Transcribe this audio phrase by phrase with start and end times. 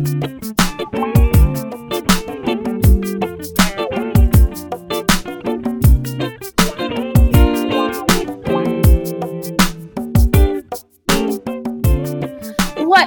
[0.00, 0.08] What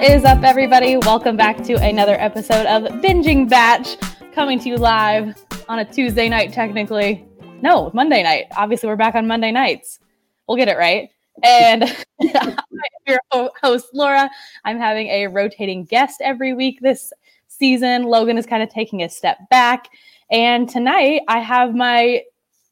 [0.03, 0.97] is up, everybody?
[0.97, 3.97] Welcome back to another episode of Binging Batch,
[4.35, 5.35] coming to you live
[5.67, 7.25] on a Tuesday night, technically.
[7.63, 8.45] No, Monday night.
[8.55, 9.97] Obviously, we're back on Monday nights.
[10.47, 11.09] We'll get it right.
[11.43, 11.85] And
[13.07, 13.19] your
[13.61, 14.29] host, Laura.
[14.65, 17.13] I'm having a rotating guest every week this
[17.47, 18.03] season.
[18.03, 19.89] Logan is kind of taking a step back.
[20.31, 22.23] And tonight, I have my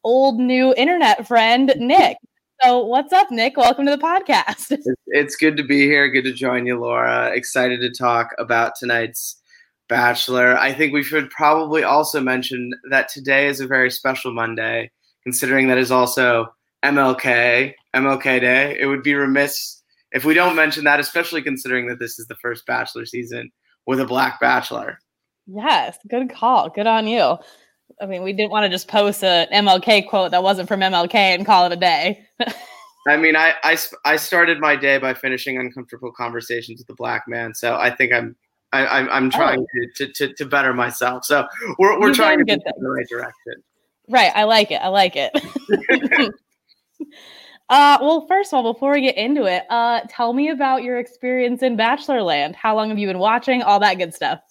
[0.04, 2.18] old new internet friend, Nick.
[2.64, 3.58] So, what's up, Nick?
[3.58, 4.78] Welcome to the podcast.
[5.14, 6.10] It's good to be here.
[6.10, 7.32] Good to join you, Laura.
[7.34, 9.42] Excited to talk about tonight's
[9.90, 10.58] Bachelor.
[10.58, 14.90] I think we should probably also mention that today is a very special Monday,
[15.24, 16.48] considering that is also
[16.82, 18.78] MLK, MLK Day.
[18.80, 19.81] It would be remiss
[20.12, 23.52] if we don't mention that, especially considering that this is the first Bachelor season
[23.88, 25.00] with a Black Bachelor.
[25.48, 26.70] Yes, good call.
[26.70, 27.38] Good on you.
[28.02, 31.14] I mean, we didn't want to just post an MLK quote that wasn't from MLK
[31.16, 32.26] and call it a day.
[33.08, 37.24] I mean, I, I, I started my day by finishing uncomfortable conversations with a black
[37.28, 38.36] man, so I think I'm
[38.74, 39.30] I, I'm I'm oh.
[39.32, 39.88] trying Oh.
[39.98, 41.26] to, to, to better myself.
[41.26, 41.48] So
[41.80, 43.64] we're we're You're trying to get in the right direction.
[44.08, 44.32] right.
[44.36, 44.82] I like it.
[44.82, 45.32] I like it.
[47.72, 51.00] uh, well, first of all, before we get into it, uh, tell me about your
[51.00, 52.54] experience in Bachelorland.
[52.54, 53.64] How long have you been watching?
[53.64, 54.42] All that good stuff.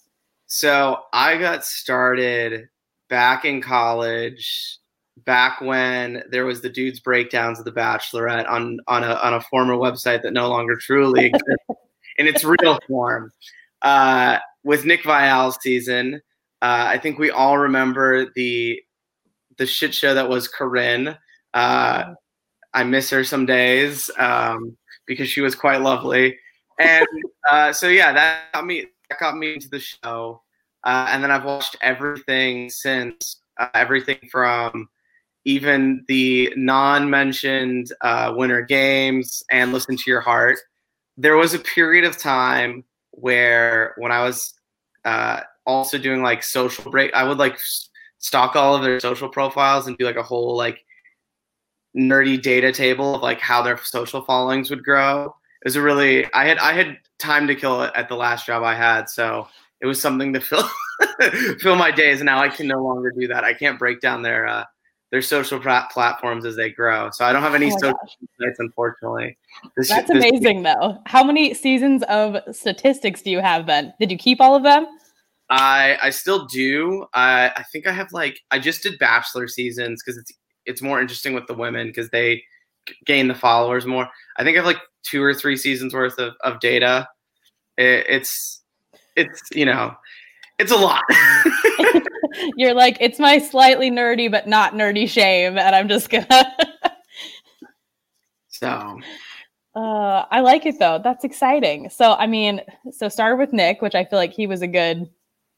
[0.47, 2.67] So I got started
[3.09, 4.79] back in college,
[5.17, 9.41] back when there was the dudes breakdowns of the Bachelorette on on a on a
[9.41, 11.65] former website that no longer truly exists
[12.17, 13.31] in its real form.
[13.83, 16.15] Uh, with Nick Viall's season,
[16.63, 18.81] uh, I think we all remember the
[19.57, 21.15] the shit show that was Corinne.
[21.53, 22.15] Uh,
[22.73, 26.37] I miss her some days um, because she was quite lovely,
[26.79, 27.07] and
[27.51, 30.41] uh, so yeah, that got me that got me into the show.
[30.83, 34.89] Uh, and then I've watched everything since, uh, everything from
[35.45, 40.59] even the non-mentioned uh, Winter Games and Listen to Your Heart.
[41.17, 44.53] There was a period of time where when I was
[45.05, 47.59] uh, also doing like social break, I would like
[48.19, 50.83] stalk all of their social profiles and do like a whole like
[51.97, 55.25] nerdy data table of like how their social followings would grow.
[55.25, 58.63] It was a really I had I had time to kill at the last job
[58.63, 59.47] I had, so
[59.81, 60.67] it was something to fill
[61.59, 62.19] fill my days.
[62.19, 63.43] And now I can no longer do that.
[63.43, 64.63] I can't break down their uh,
[65.11, 67.09] their social plat- platforms as they grow.
[67.11, 68.15] So I don't have any Oh social gosh.
[68.39, 69.37] sites, unfortunately.
[69.75, 70.97] This, That's this- amazing, though.
[71.05, 73.93] How many seasons of statistics do you have then?
[73.99, 74.87] Did you keep all of them?
[75.49, 77.05] I I still do.
[77.13, 80.31] I I think I have like I just did bachelor seasons because it's
[80.65, 82.43] it's more interesting with the women because they
[83.05, 84.07] gain the followers more.
[84.37, 87.07] I think I have like two or three seasons worth of, of data.
[87.77, 88.61] It, it's
[89.15, 89.95] it's you know
[90.59, 91.03] it's a lot.
[92.55, 96.55] You're like, it's my slightly nerdy but not nerdy shame, and I'm just gonna.
[98.47, 98.99] so
[99.75, 100.99] uh, I like it though.
[101.03, 101.89] That's exciting.
[101.89, 102.61] So, I mean,
[102.91, 105.09] so started with Nick, which I feel like he was a good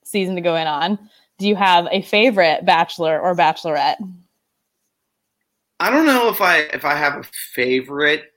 [0.03, 0.97] season to go in on.
[1.40, 3.97] Do you have a favorite bachelor or bachelorette?
[5.84, 7.24] I don't know if I if I have a
[7.54, 8.32] favorite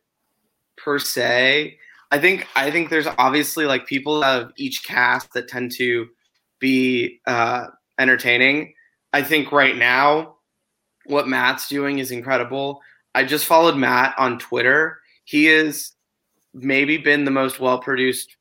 [0.76, 1.78] per se.
[2.10, 6.08] I think I think there's obviously like people of each cast that tend to
[6.58, 7.68] be uh,
[8.00, 8.74] entertaining.
[9.12, 10.38] I think right now
[11.04, 12.80] what Matt's doing is incredible.
[13.14, 14.98] I just followed Matt on Twitter.
[15.22, 15.92] He has
[16.52, 18.36] maybe been the most well produced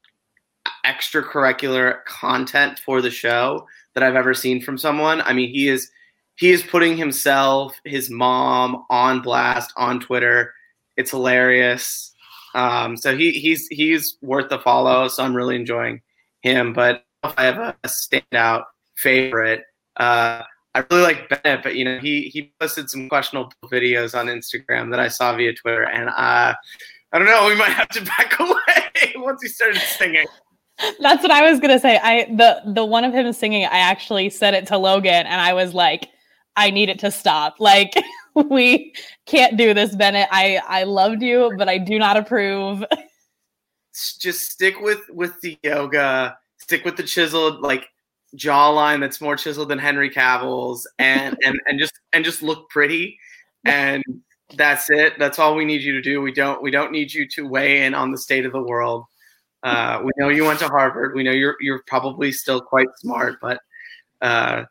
[0.83, 5.21] extracurricular content for the show that I've ever seen from someone.
[5.21, 5.91] I mean, he is
[6.37, 10.53] he is putting himself, his mom on blast on Twitter.
[10.97, 12.13] It's hilarious.
[12.53, 15.07] Um, so he he's he's worth the follow.
[15.07, 16.01] So I'm really enjoying
[16.41, 16.73] him.
[16.73, 18.63] But if I have a, standout
[18.95, 19.63] favorite,
[19.97, 21.63] uh, I really like Bennett.
[21.63, 25.53] But you know, he he posted some questionable videos on Instagram that I saw via
[25.53, 26.53] Twitter, and uh,
[27.11, 27.47] I don't know.
[27.47, 30.25] We might have to back away once he started singing.
[30.99, 31.97] That's what I was gonna say.
[31.97, 35.53] I the the one of him singing, I actually said it to Logan, and I
[35.53, 36.09] was like,
[36.57, 37.55] I need it to stop.
[37.59, 37.93] Like
[38.35, 38.93] we
[39.25, 40.27] can't do this, Bennett.
[40.31, 42.83] I I loved you, but I do not approve.
[44.19, 47.87] just stick with with the yoga stick with the chiseled like
[48.35, 53.17] jawline that's more chiseled than henry cavill's and and and just and just look pretty
[53.63, 54.03] and
[54.57, 57.27] that's it that's all we need you to do we don't we don't need you
[57.27, 59.05] to weigh in on the state of the world
[59.63, 63.37] uh, we know you went to harvard we know you're you're probably still quite smart
[63.41, 63.59] but
[64.21, 64.63] uh,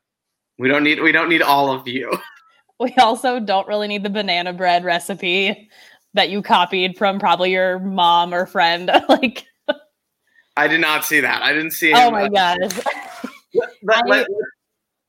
[0.59, 2.11] we don't need we don't need all of you
[2.81, 5.71] We also don't really need the banana bread recipe
[6.15, 8.91] that you copied from probably your mom or friend.
[9.09, 9.47] like
[10.57, 11.43] I did not see that.
[11.43, 11.93] I didn't see.
[11.95, 12.59] Oh my god.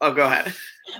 [0.01, 0.53] oh, go ahead.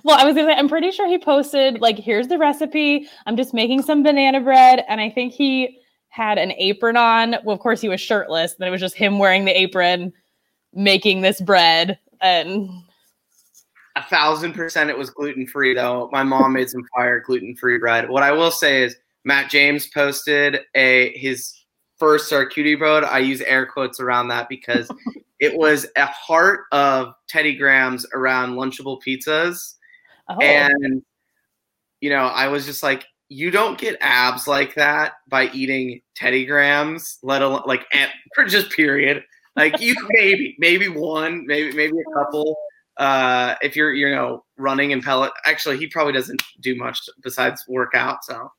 [0.03, 3.07] Well, I was gonna say, I'm pretty sure he posted like, here's the recipe.
[3.25, 7.35] I'm just making some banana bread, and I think he had an apron on.
[7.43, 8.55] Well, of course he was shirtless.
[8.55, 10.13] Then it was just him wearing the apron,
[10.73, 12.69] making this bread, and
[14.09, 16.09] thousand percent, it was gluten free though.
[16.11, 18.09] My mom made some fire gluten free bread.
[18.09, 21.53] What I will say is, Matt James posted a his
[21.97, 23.03] first charcuterie board.
[23.03, 24.89] I use air quotes around that because
[25.39, 29.75] it was a heart of Teddy Grahams around Lunchable pizzas.
[30.29, 31.01] oh, And
[32.01, 36.45] you know, I was just like, you don't get abs like that by eating Teddy
[36.45, 37.85] Grahams, let alone like
[38.35, 39.23] for eh, just period.
[39.55, 42.57] Like you maybe maybe one, maybe maybe a couple.
[42.97, 47.63] Uh, if you're you know running and pellet, actually he probably doesn't do much besides
[47.67, 48.23] work out.
[48.23, 48.51] So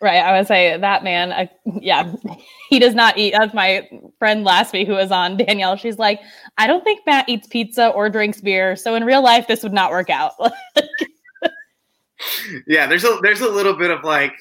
[0.00, 0.18] right.
[0.18, 1.32] I would say that man.
[1.32, 1.50] I,
[1.80, 2.12] yeah,
[2.68, 3.34] he does not eat.
[3.36, 3.88] That's my
[4.18, 5.76] friend last week who was on Danielle.
[5.76, 6.20] She's like,
[6.58, 8.76] I don't think Matt eats pizza or drinks beer.
[8.76, 10.32] So in real life, this would not work out.
[12.66, 14.34] yeah, there's a there's a little bit of like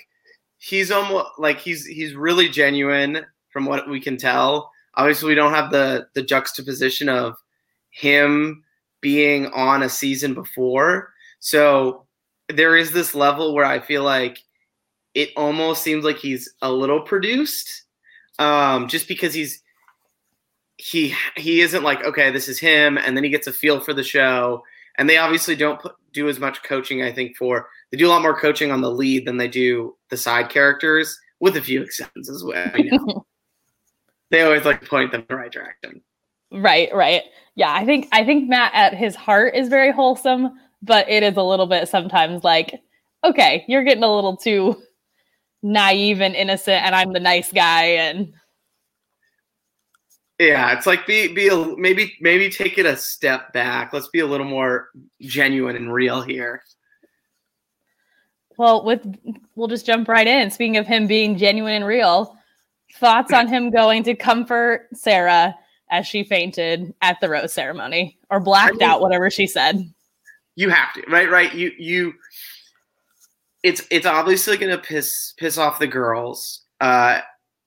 [0.58, 4.72] he's almost like he's he's really genuine from what we can tell.
[4.96, 7.38] Obviously, we don't have the the juxtaposition of
[7.92, 8.65] him
[9.02, 11.14] being on a season before.
[11.40, 12.06] So
[12.50, 14.40] there is this level where I feel like
[15.14, 17.84] it almost seems like he's a little produced,
[18.40, 19.62] um, just because he's
[20.78, 23.94] he he isn't like okay, this is him, and then he gets a feel for
[23.94, 24.64] the show.
[24.98, 27.04] And they obviously don't put, do as much coaching.
[27.04, 29.96] I think for they do a lot more coaching on the lead than they do
[30.10, 33.26] the side characters, with a few exceptions as well.
[34.32, 36.02] They always like point them in the right direction.
[36.52, 37.24] Right, right.
[37.56, 41.38] Yeah, I think I think Matt at his heart is very wholesome, but it is
[41.38, 42.82] a little bit sometimes like,
[43.24, 44.82] okay, you're getting a little too
[45.64, 48.34] naive and innocent and I'm the nice guy and
[50.40, 53.94] Yeah, it's like be be a, maybe maybe take it a step back.
[53.94, 54.90] Let's be a little more
[55.22, 56.62] genuine and real here.
[58.58, 59.06] well, with
[59.56, 60.52] we'll just jump right in.
[60.52, 62.38] Speaking of him being genuine and real,
[62.96, 65.56] thoughts on him going to comfort Sarah
[65.90, 69.92] as she fainted at the rose ceremony or blacked I mean- out whatever she said.
[70.58, 71.30] You have to, right?
[71.30, 71.54] Right?
[71.54, 72.14] You you.
[73.62, 77.20] It's it's obviously gonna piss piss off the girls, uh,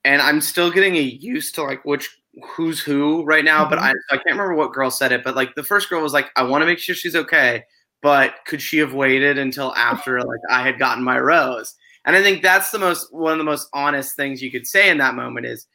[0.04, 2.08] and I'm still getting used to like which
[2.54, 3.68] who's who right now.
[3.68, 5.22] But I I can't remember what girl said it.
[5.22, 7.64] But like the first girl was like, I want to make sure she's okay,
[8.00, 11.74] but could she have waited until after like I had gotten my rose?
[12.06, 14.88] And I think that's the most one of the most honest things you could say
[14.88, 15.66] in that moment is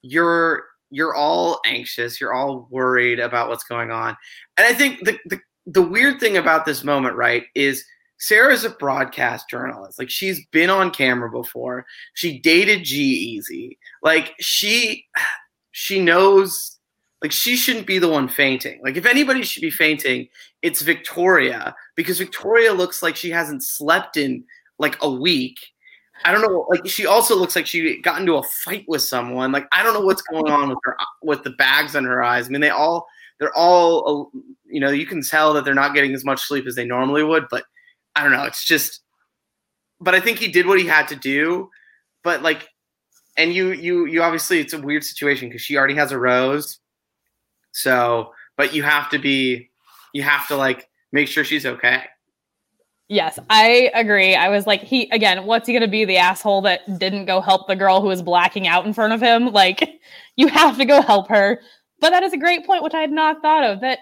[0.00, 0.64] you're
[0.94, 4.16] you're all anxious, you're all worried about what's going on.
[4.56, 7.84] And I think the the, the weird thing about this moment, right, is
[8.18, 9.98] Sarah's a broadcast journalist.
[9.98, 11.84] Like she's been on camera before.
[12.14, 13.76] She dated G-Eazy.
[14.02, 15.06] Like she
[15.72, 16.78] she knows
[17.22, 18.80] like she shouldn't be the one fainting.
[18.82, 20.28] Like if anybody should be fainting,
[20.62, 24.44] it's Victoria because Victoria looks like she hasn't slept in
[24.78, 25.56] like a week.
[26.24, 26.66] I don't know.
[26.70, 29.52] Like she also looks like she got into a fight with someone.
[29.52, 32.46] Like I don't know what's going on with her with the bags on her eyes.
[32.46, 33.06] I mean, they all
[33.38, 36.66] they're all uh, you know you can tell that they're not getting as much sleep
[36.66, 37.46] as they normally would.
[37.50, 37.64] But
[38.16, 38.44] I don't know.
[38.44, 39.00] It's just.
[40.00, 41.70] But I think he did what he had to do.
[42.22, 42.68] But like,
[43.36, 46.80] and you you you obviously it's a weird situation because she already has a rose.
[47.72, 49.70] So, but you have to be,
[50.12, 52.04] you have to like make sure she's okay.
[53.08, 54.34] Yes, I agree.
[54.34, 56.04] I was like, he again, what's he gonna be?
[56.04, 59.20] The asshole that didn't go help the girl who was blacking out in front of
[59.20, 59.52] him?
[59.52, 60.00] Like,
[60.36, 61.60] you have to go help her.
[62.00, 63.80] But that is a great point, which I had not thought of.
[63.80, 63.98] That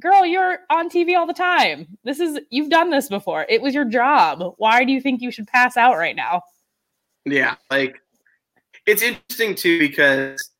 [0.00, 1.86] girl, you're on TV all the time.
[2.04, 3.44] This is you've done this before.
[3.48, 4.54] It was your job.
[4.56, 6.42] Why do you think you should pass out right now?
[7.26, 8.00] Yeah, like
[8.86, 10.50] it's interesting too because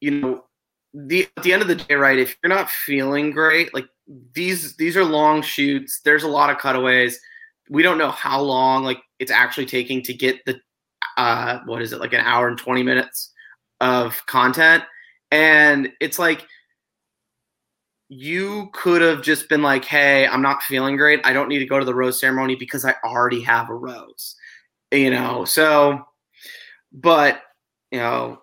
[0.00, 0.44] you know
[0.92, 2.18] the at the end of the day, right?
[2.18, 3.88] If you're not feeling great, like
[4.34, 6.00] these these are long shoots.
[6.04, 7.20] There's a lot of cutaways.
[7.68, 10.60] We don't know how long like it's actually taking to get the
[11.16, 13.32] uh what is it like an hour and 20 minutes
[13.80, 14.84] of content
[15.30, 16.46] and it's like
[18.08, 21.66] you could have just been like hey i'm not feeling great i don't need to
[21.66, 24.36] go to the rose ceremony because i already have a rose
[24.92, 26.00] you know so
[26.92, 27.42] but
[27.90, 28.38] you know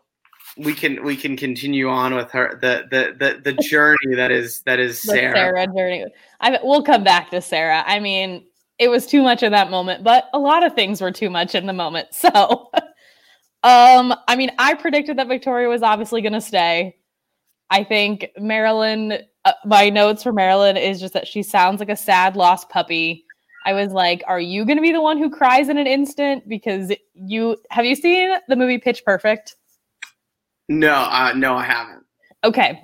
[0.58, 4.62] we can we can continue on with her the the the, the journey that is
[4.62, 6.06] that is sarah, Sarah journey.
[6.42, 7.84] I we'll come back to Sarah.
[7.88, 8.46] I mean,
[8.78, 11.56] it was too much in that moment, but a lot of things were too much
[11.56, 12.10] in the moment.
[12.24, 12.70] So,
[13.64, 16.98] um, I mean, I predicted that Victoria was obviously going to stay.
[17.70, 19.24] I think Marylynn.
[19.46, 23.26] Uh, my notes for Marylynn is just that she sounds like a sad lost puppy.
[23.66, 26.48] I was like, "Are you going to be the one who cries in an instant?"
[26.48, 29.56] Because you have you seen the movie Pitch Perfect?
[30.70, 32.04] No uh no i haven't
[32.44, 32.84] okay,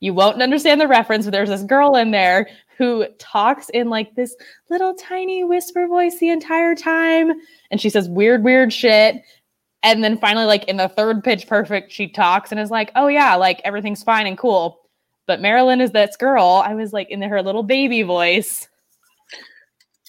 [0.00, 4.14] you won't understand the reference, but there's this girl in there who talks in like
[4.14, 4.34] this
[4.70, 7.32] little tiny whisper voice the entire time.
[7.70, 9.22] And she says weird, weird shit.
[9.82, 13.08] And then finally, like in the third pitch perfect, she talks and is like, oh
[13.08, 14.80] yeah, like everything's fine and cool.
[15.26, 16.62] But Marylynn is this girl.
[16.64, 18.68] I was like in her little baby voice.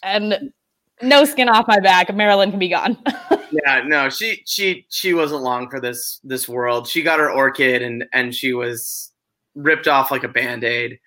[0.03, 0.51] And
[1.01, 2.07] no skin off my back.
[2.07, 2.97] Marylynn can be gone.
[3.51, 6.87] yeah, no, she she she wasn't long for this this world.
[6.87, 9.11] She got her orchid and and she was
[9.55, 10.99] ripped off like a band-aid.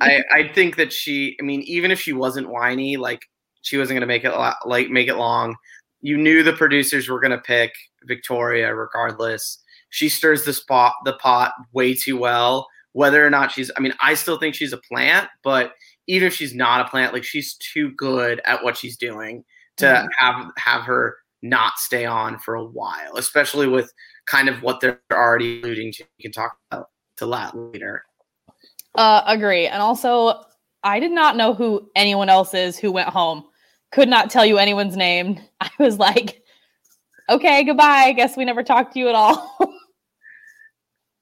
[0.00, 3.22] I I think that she I mean even if she wasn't whiny like
[3.62, 4.32] she wasn't going to make it
[4.64, 5.56] like make it long.
[6.00, 7.72] You knew the producers were going to pick
[8.04, 9.58] Victoria regardless.
[9.90, 12.66] She stirs the spot the pot way too well.
[12.92, 15.72] Whether or not she's I mean I still think she's a plant, but
[16.06, 19.44] even if she's not a plant, like she's too good at what she's doing
[19.78, 20.06] to mm-hmm.
[20.18, 23.92] have have her not stay on for a while, especially with
[24.26, 26.04] kind of what they're already alluding to.
[26.18, 28.04] You can talk about to that later.
[28.94, 29.66] Uh, agree.
[29.66, 30.42] And also,
[30.82, 33.44] I did not know who anyone else is who went home.
[33.92, 35.38] Could not tell you anyone's name.
[35.60, 36.42] I was like,
[37.28, 38.04] okay, goodbye.
[38.06, 39.56] I guess we never talked to you at all.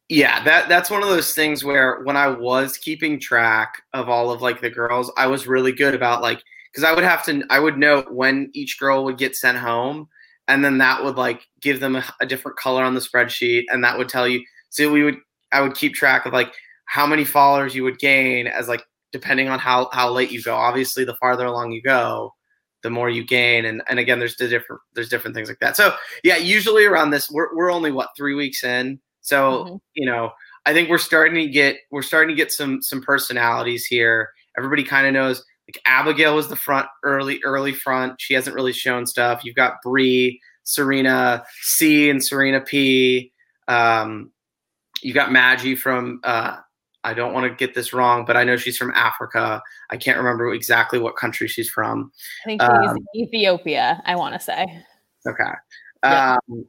[0.08, 4.30] yeah, that that's one of those things where when I was keeping track of all
[4.30, 6.42] of like the girls, I was really good about like
[6.72, 10.08] because I would have to I would know when each girl would get sent home,
[10.48, 13.82] and then that would like give them a, a different color on the spreadsheet, and
[13.82, 14.44] that would tell you.
[14.68, 15.16] So we would
[15.52, 16.52] I would keep track of like
[16.86, 20.54] how many followers you would gain as like depending on how how late you go.
[20.54, 22.34] Obviously, the farther along you go,
[22.82, 23.64] the more you gain.
[23.64, 25.76] And and again, there's the different there's different things like that.
[25.76, 25.94] So
[26.24, 29.00] yeah, usually around this, we're we're only what three weeks in.
[29.24, 29.76] So mm-hmm.
[29.94, 30.32] you know,
[30.66, 34.30] I think we're starting to get we're starting to get some some personalities here.
[34.56, 35.44] Everybody kind of knows.
[35.66, 38.20] Like Abigail was the front early early front.
[38.20, 39.44] She hasn't really shown stuff.
[39.44, 43.32] You've got Bri, Serena C, and Serena P.
[43.66, 44.30] Um,
[45.02, 46.58] you got Magi from uh,
[47.02, 49.62] I don't want to get this wrong, but I know she's from Africa.
[49.88, 52.12] I can't remember exactly what country she's from.
[52.44, 54.02] I think she's um, Ethiopia.
[54.04, 54.66] I want to say.
[55.26, 55.52] Okay.
[56.02, 56.66] Um,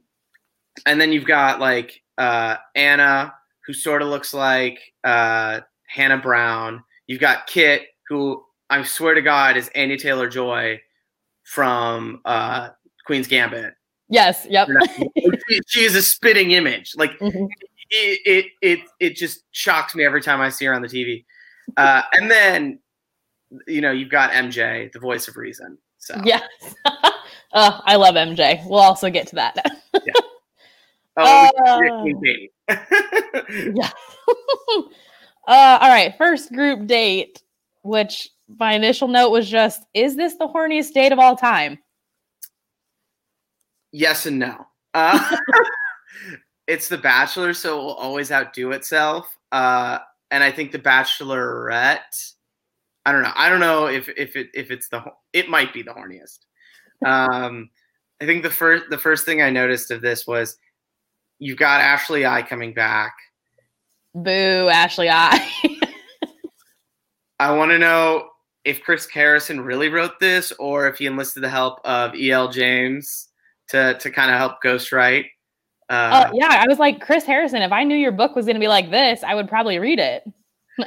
[0.86, 3.34] and then you've got like uh, Anna,
[3.66, 6.82] who sort of looks like uh, Hannah Brown.
[7.06, 10.80] You've got Kit, who I swear to God is Anya Taylor-Joy
[11.44, 12.70] from uh,
[13.06, 13.74] Queen's Gambit.
[14.08, 14.46] Yes.
[14.48, 14.68] Yep.
[15.48, 16.92] she, she, is a spitting image.
[16.96, 17.46] Like mm-hmm
[17.90, 21.24] it, it it it just shocks me every time I see her on the TV.
[21.76, 22.78] Uh, and then
[23.66, 25.78] you know you've got MJ, the voice of reason.
[25.98, 26.42] So yes,
[26.84, 28.64] uh, I love MJ.
[28.66, 29.56] We'll also get to that.
[29.94, 30.12] yeah.
[31.16, 32.04] Oh, uh,
[33.48, 33.90] yeah.
[35.48, 36.14] uh, all right.
[36.18, 37.42] First group date,
[37.82, 41.78] which my initial note was just, is this the horniest date of all time?
[43.92, 44.66] Yes and no.
[44.94, 45.36] Uh,
[46.66, 49.36] it's The Bachelor, so it will always outdo itself.
[49.52, 49.98] Uh,
[50.30, 52.32] and I think The Bachelorette.
[53.06, 53.32] I don't know.
[53.36, 55.00] I don't know if if it if it's the
[55.32, 56.40] it might be the horniest.
[57.04, 57.70] Um,
[58.20, 60.58] I think the first the first thing I noticed of this was
[61.38, 63.14] you've got Ashley I coming back.
[64.14, 65.48] Boo, Ashley I.
[67.38, 68.30] I want to know
[68.64, 72.48] if Chris Harrison really wrote this or if he enlisted the help of E.L.
[72.50, 73.28] James
[73.68, 75.26] to to kind of help ghostwrite.
[75.88, 75.92] Uh,
[76.26, 78.60] uh, yeah, I was like, Chris Harrison, if I knew your book was going to
[78.60, 80.24] be like this, I would probably read it.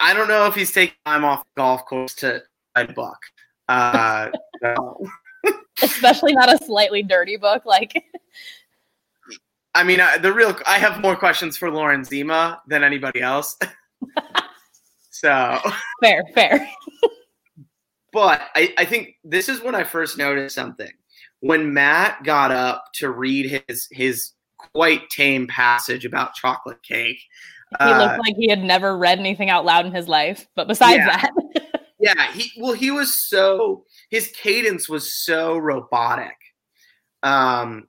[0.00, 2.42] I don't know if he's taking time off the golf course to
[2.76, 3.18] write a book.
[3.68, 4.30] Uh,
[4.62, 5.00] no.
[5.82, 7.64] Especially not a slightly dirty book.
[7.66, 8.04] Like,
[9.74, 13.56] I mean, uh, the real, I have more questions for Lauren Zima than anybody else.
[15.10, 15.58] so
[16.02, 16.68] fair, fair.
[18.12, 20.90] but I, I think this is when I first noticed something
[21.40, 27.20] when Matt got up to read his his quite tame passage about chocolate cake,
[27.78, 30.46] he uh, looked like he had never read anything out loud in his life.
[30.54, 31.16] But besides yeah.
[31.16, 36.36] that, yeah, he well, he was so his cadence was so robotic,
[37.22, 37.88] um,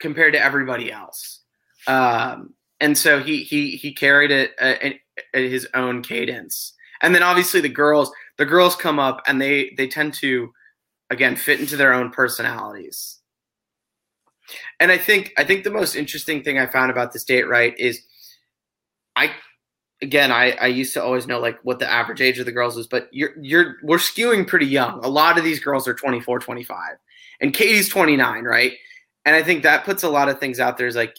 [0.00, 1.40] compared to everybody else,
[1.86, 6.74] um, and so he he he carried it at, at his own cadence.
[7.02, 10.52] And then obviously the girls, the girls come up and they they tend to
[11.10, 13.18] again fit into their own personalities.
[14.80, 17.74] And I think I think the most interesting thing I found about this date right
[17.78, 18.00] is
[19.16, 19.32] I
[20.02, 22.76] again I, I used to always know like what the average age of the girls
[22.76, 25.04] is, but you're you're we're skewing pretty young.
[25.04, 26.76] A lot of these girls are 24, 25.
[27.40, 28.72] And Katie's 29, right?
[29.24, 31.16] And I think that puts a lot of things out there is like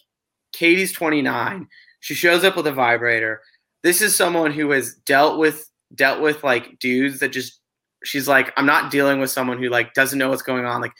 [0.53, 1.67] Katie's 29.
[1.99, 3.41] She shows up with a vibrator.
[3.83, 7.59] This is someone who has dealt with dealt with like dudes that just
[8.03, 10.81] she's like, I'm not dealing with someone who like doesn't know what's going on.
[10.81, 10.93] Like,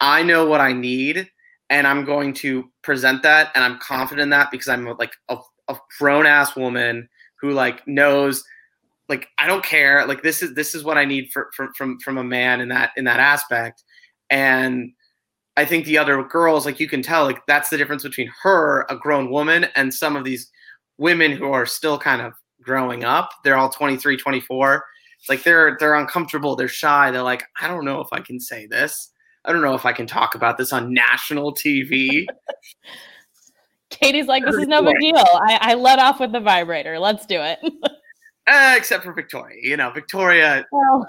[0.00, 1.28] I know what I need,
[1.70, 5.38] and I'm going to present that, and I'm confident in that because I'm like a,
[5.68, 7.08] a grown ass woman
[7.40, 8.44] who like knows
[9.08, 10.06] like I don't care.
[10.06, 12.68] Like this is this is what I need for, for from from a man in
[12.68, 13.82] that in that aspect.
[14.30, 14.92] And
[15.58, 18.86] I think the other girls, like you can tell, like that's the difference between her,
[18.88, 20.52] a grown woman, and some of these
[20.98, 23.30] women who are still kind of growing up.
[23.42, 24.84] They're all 23, 24.
[25.18, 27.10] It's like they're they're uncomfortable, they're shy.
[27.10, 29.10] They're like, I don't know if I can say this.
[29.44, 32.24] I don't know if I can talk about this on national TV.
[33.90, 35.16] Katie's like, this is no big deal.
[35.16, 37.00] I, I let off with the vibrator.
[37.00, 37.58] Let's do it.
[38.46, 39.58] uh, except for Victoria.
[39.60, 40.64] You know, Victoria.
[40.70, 41.04] Well,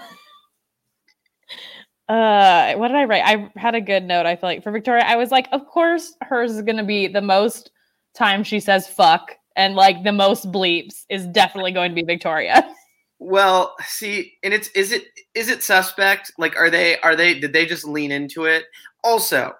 [2.09, 3.23] uh, what did I write?
[3.25, 4.25] I had a good note.
[4.25, 7.21] I feel like for Victoria, I was like, of course, hers is gonna be the
[7.21, 7.71] most
[8.13, 12.67] time she says fuck and like the most bleeps is definitely going to be Victoria.
[13.21, 15.03] Well, see, and it's is it
[15.35, 16.31] is it suspect?
[16.37, 18.63] Like, are they are they did they just lean into it?
[19.03, 19.51] Also,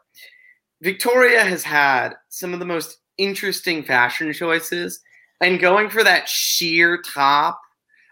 [0.81, 5.01] Victoria has had some of the most interesting fashion choices,
[5.41, 7.59] and going for that sheer top.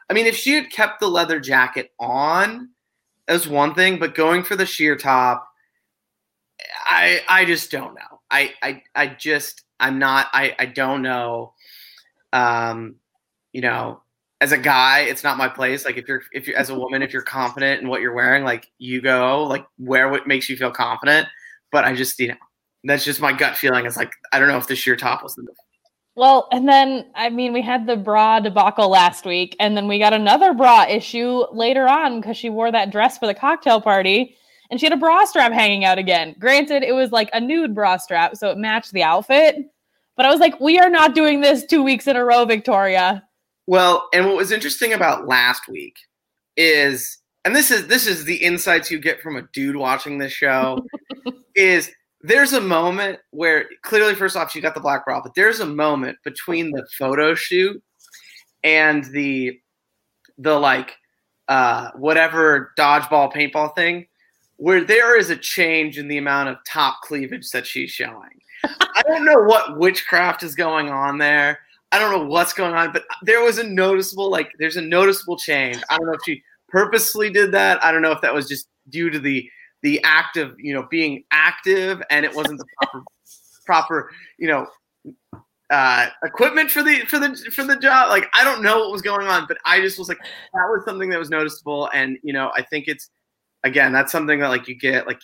[0.09, 2.67] I mean, if she had kept the leather jacket on,
[3.27, 5.47] as one thing, but going for the sheer top,
[6.85, 8.21] I I just don't know.
[8.31, 11.53] I I I just I'm not I I don't know.
[12.33, 12.95] Um,
[13.53, 14.01] you know,
[14.41, 15.85] as a guy, it's not my place.
[15.85, 18.43] Like if you're if you're as a woman, if you're confident in what you're wearing,
[18.43, 21.27] like you go, like wear what makes you feel confident.
[21.71, 22.35] But I just, you know,
[22.83, 23.85] that's just my gut feeling.
[23.85, 25.47] It's like I don't know if the sheer top was the.
[26.17, 29.99] Well, and then I mean, we had the bra debacle last week, and then we
[29.99, 34.35] got another bra issue later on because she wore that dress for the cocktail party,
[34.71, 36.35] and she had a bra strap hanging out again.
[36.39, 39.57] Granted, it was like a nude bra strap, so it matched the outfit.
[40.15, 43.23] But I was like, we are not doing this two weeks in a row, Victoria.
[43.67, 45.97] Well, and what was interesting about last week
[46.55, 50.33] is, and this is this is the insights you get from a dude watching this
[50.33, 50.83] show,
[51.55, 51.91] is
[52.27, 55.65] there's a moment where clearly, first off, she got the black bra, but there's a
[55.65, 57.81] moment between the photo shoot
[58.63, 59.59] and the
[60.37, 60.95] the like
[61.47, 64.05] uh, whatever dodgeball paintball thing
[64.57, 68.41] where there is a change in the amount of top cleavage that she's showing.
[68.63, 71.59] I don't know what witchcraft is going on there.
[71.91, 75.37] I don't know what's going on, but there was a noticeable like there's a noticeable
[75.37, 75.81] change.
[75.89, 77.81] I don't know if she purposely did that.
[77.83, 79.49] I don't know if that was just due to the
[79.83, 83.03] the act of you know being active and it wasn't the proper
[83.65, 84.67] proper you know
[85.69, 88.09] uh, equipment for the for the for the job.
[88.09, 90.83] Like I don't know what was going on, but I just was like that was
[90.85, 93.09] something that was noticeable, and you know I think it's
[93.63, 95.19] again that's something that like you get like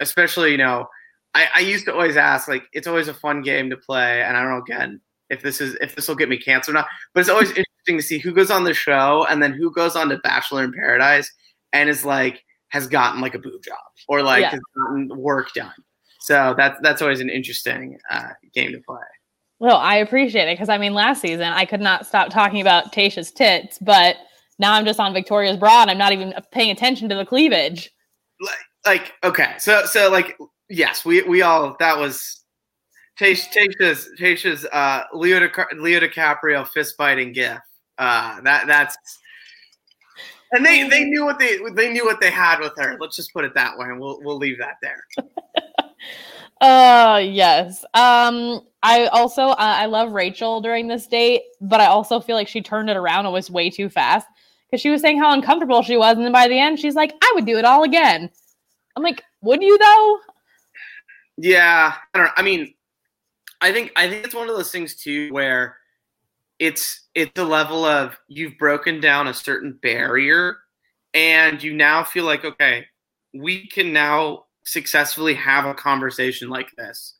[0.00, 0.88] especially you know
[1.34, 4.36] I, I used to always ask like it's always a fun game to play, and
[4.36, 6.88] I don't know again if this is if this will get me cancer or not.
[7.14, 9.94] But it's always interesting to see who goes on the show and then who goes
[9.94, 11.30] on to Bachelor in Paradise
[11.72, 13.78] and is like has gotten like a boob job
[14.08, 14.50] or like yeah.
[14.50, 15.72] has gotten work done.
[16.20, 18.98] So that's that's always an interesting uh, game to play.
[19.60, 22.92] Well, I appreciate it because I mean, last season I could not stop talking about
[22.92, 24.16] Tayshia's tits, but
[24.58, 27.90] now I'm just on Victoria's bra and I'm not even paying attention to the cleavage.
[28.40, 30.36] Like, like okay, so so like
[30.68, 32.44] yes, we we all that was
[33.18, 37.58] Tayshia's Tayshia's uh, Leo, Di, Leo DiCaprio fist fighting gif.
[37.98, 38.96] Uh, that that's
[40.52, 42.96] and they they knew what they they knew what they had with her.
[43.00, 45.04] Let's just put it that way, and we'll we'll leave that there.
[46.60, 47.84] uh yes.
[47.94, 52.48] Um, I also uh, I love Rachel during this date, but I also feel like
[52.48, 54.26] she turned it around and was way too fast
[54.66, 57.12] because she was saying how uncomfortable she was, and then by the end she's like,
[57.22, 58.30] "I would do it all again."
[58.96, 60.18] I'm like, "Would you though?"
[61.38, 62.32] Yeah, I don't.
[62.36, 62.74] I mean,
[63.60, 65.76] I think I think it's one of those things too where
[66.58, 70.58] it's it's the level of you've broken down a certain barrier
[71.14, 72.86] and you now feel like okay,
[73.34, 77.14] we can now successfully have a conversation like this.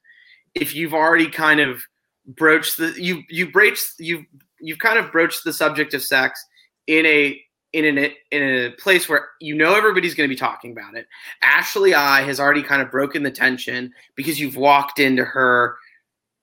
[0.55, 1.83] If you've already kind of
[2.27, 4.25] broached the you you broached you
[4.61, 6.45] you've kind of broached the subject of sex
[6.87, 7.41] in a
[7.73, 11.07] in an in a place where you know everybody's going to be talking about it.
[11.43, 15.77] Ashley I has already kind of broken the tension because you've walked into her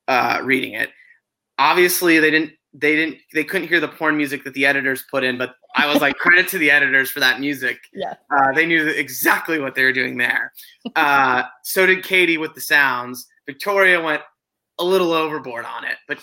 [0.08, 0.89] uh, reading it.
[1.58, 5.24] Obviously, they didn't they didn't they couldn't hear the porn music that the editors put
[5.24, 7.80] in, but I was like credit to the editors for that music.
[7.94, 10.52] Yeah, uh, they knew exactly what they were doing there.
[10.96, 13.26] Uh, so did Katie with the sounds.
[13.46, 14.22] Victoria went
[14.80, 16.20] a little overboard on it, but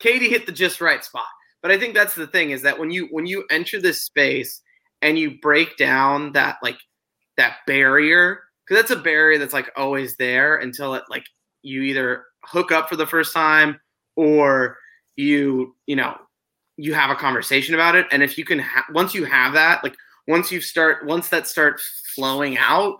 [0.00, 1.24] Katie hit the just right spot.
[1.62, 4.60] But I think that's the thing is that when you when you enter this space
[5.00, 6.78] and you break down that like
[7.38, 11.24] that barrier because that's a barrier that's like always there until it like
[11.62, 13.80] you either hook up for the first time
[14.16, 14.76] or
[15.16, 16.16] you you know
[16.76, 19.82] you have a conversation about it and if you can ha- once you have that
[19.84, 19.94] like
[20.26, 22.96] once you start once that starts flowing out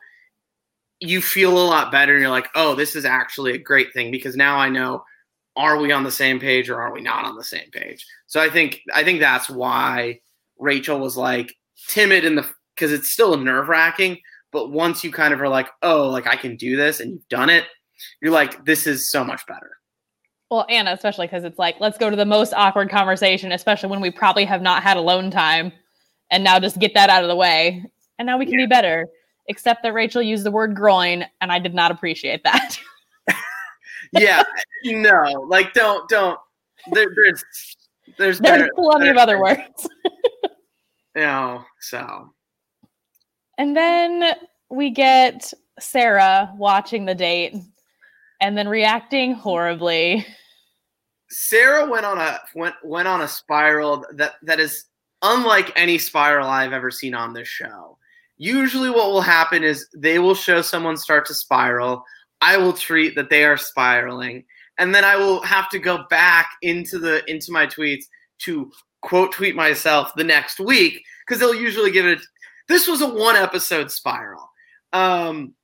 [1.00, 4.11] you feel a lot better and you're like oh this is actually a great thing
[4.11, 5.03] because now i know
[5.57, 8.05] are we on the same page or are we not on the same page?
[8.27, 10.20] So I think I think that's why
[10.59, 11.55] Rachel was like
[11.88, 14.18] timid in the because it's still nerve wracking.
[14.53, 17.29] But once you kind of are like, oh, like I can do this, and you've
[17.29, 17.64] done it,
[18.22, 19.70] you're like, this is so much better.
[20.55, 24.01] Well, Anna, especially because it's like, let's go to the most awkward conversation, especially when
[24.01, 25.73] we probably have not had alone time,
[26.31, 27.85] and now just get that out of the way,
[28.21, 28.67] and now we can yeah.
[28.67, 29.09] be better.
[29.49, 32.79] Except that Rachel used the word groin, and I did not appreciate that.
[34.12, 34.45] yeah,
[34.85, 36.38] no, like don't don't.
[36.93, 37.45] There, there's
[38.17, 39.88] there's there's better, plenty of other words.
[41.17, 42.31] you know, so.
[43.59, 44.37] And then
[44.71, 47.57] we get Sarah watching the date
[48.40, 50.25] and then reacting horribly.
[51.31, 54.85] Sarah went on a went went on a spiral that that is
[55.23, 57.99] unlike any spiral I've ever seen on this show.
[58.37, 62.05] Usually what will happen is they will show someone start to spiral.
[62.41, 64.45] I will treat that they are spiraling
[64.79, 68.05] and then I will have to go back into the into my tweets
[68.41, 68.71] to
[69.03, 72.21] quote tweet myself the next week because they'll usually give it.
[72.69, 74.49] This was a one episode spiral,
[74.93, 75.55] um,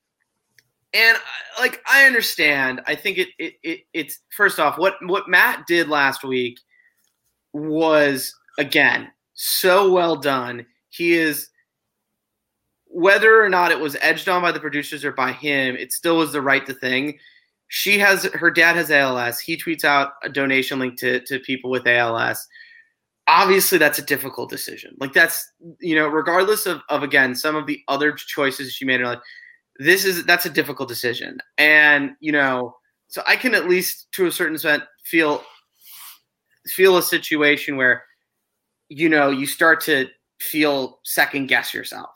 [0.93, 2.81] and uh, like I understand.
[2.87, 6.59] I think it, it it it's first off what what Matt did last week
[7.53, 10.67] was again so well done.
[10.89, 11.49] He is
[12.87, 16.17] whether or not it was edged on by the producers or by him, it still
[16.17, 17.19] was the right to thing
[17.73, 19.39] she has her dad has ALS.
[19.39, 22.47] He tweets out a donation link to to people with ALS.
[23.29, 24.97] Obviously, that's a difficult decision.
[24.99, 28.97] Like that's you know, regardless of of again some of the other choices she made
[28.97, 29.21] in her life,
[29.81, 31.39] this is that's a difficult decision.
[31.57, 32.77] And you know,
[33.09, 35.43] so I can at least to a certain extent feel
[36.67, 38.05] feel a situation where
[38.89, 40.07] you know you start to
[40.39, 42.11] feel second guess yourself.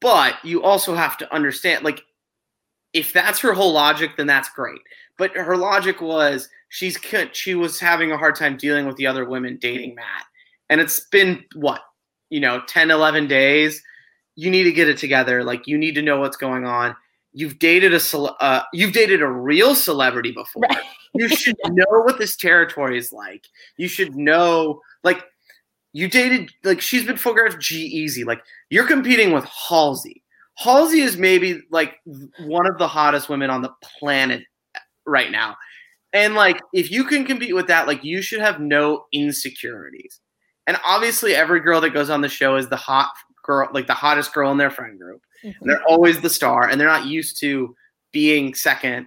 [0.00, 2.02] But you also have to understand like
[2.92, 4.80] if that's her whole logic, then that's great.
[5.16, 6.98] But her logic was she's
[7.32, 10.24] she was having a hard time dealing with the other women dating Matt.
[10.68, 11.80] And it's been what,
[12.28, 13.82] you know, 10, 11 days.
[14.34, 15.44] You need to get it together.
[15.44, 16.96] Like you need to know what's going on.
[17.32, 20.62] You've dated a cele- uh, you've dated a real celebrity before.
[20.62, 20.78] Right.
[21.14, 23.46] you should know what this territory is like.
[23.76, 25.22] You should know like
[25.92, 28.24] you dated like she's been photographed G-Eazy.
[28.24, 30.22] Like you're competing with Halsey
[30.56, 31.96] Halsey is maybe like
[32.40, 34.42] one of the hottest women on the planet
[35.06, 35.56] right now.
[36.12, 40.20] And like if you can compete with that, like you should have no insecurities.
[40.66, 43.08] And obviously every girl that goes on the show is the hot
[43.42, 45.22] girl, like the hottest girl in their friend group.
[45.44, 45.68] Mm-hmm.
[45.68, 47.74] They're always the star and they're not used to
[48.12, 49.06] being second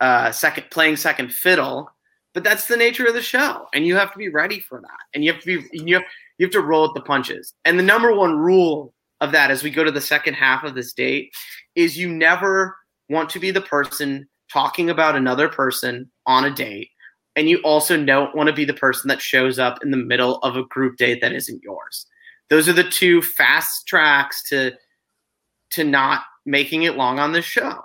[0.00, 1.90] uh second playing second fiddle,
[2.32, 5.00] but that's the nature of the show and you have to be ready for that.
[5.14, 6.04] And you have to be you have
[6.38, 7.54] you have to roll with the punches.
[7.64, 10.74] And the number one rule of that as we go to the second half of
[10.74, 11.32] this date
[11.74, 12.76] is you never
[13.08, 16.90] want to be the person talking about another person on a date
[17.36, 20.38] and you also don't want to be the person that shows up in the middle
[20.38, 22.06] of a group date that isn't yours
[22.50, 24.72] those are the two fast tracks to
[25.70, 27.84] to not making it long on this show.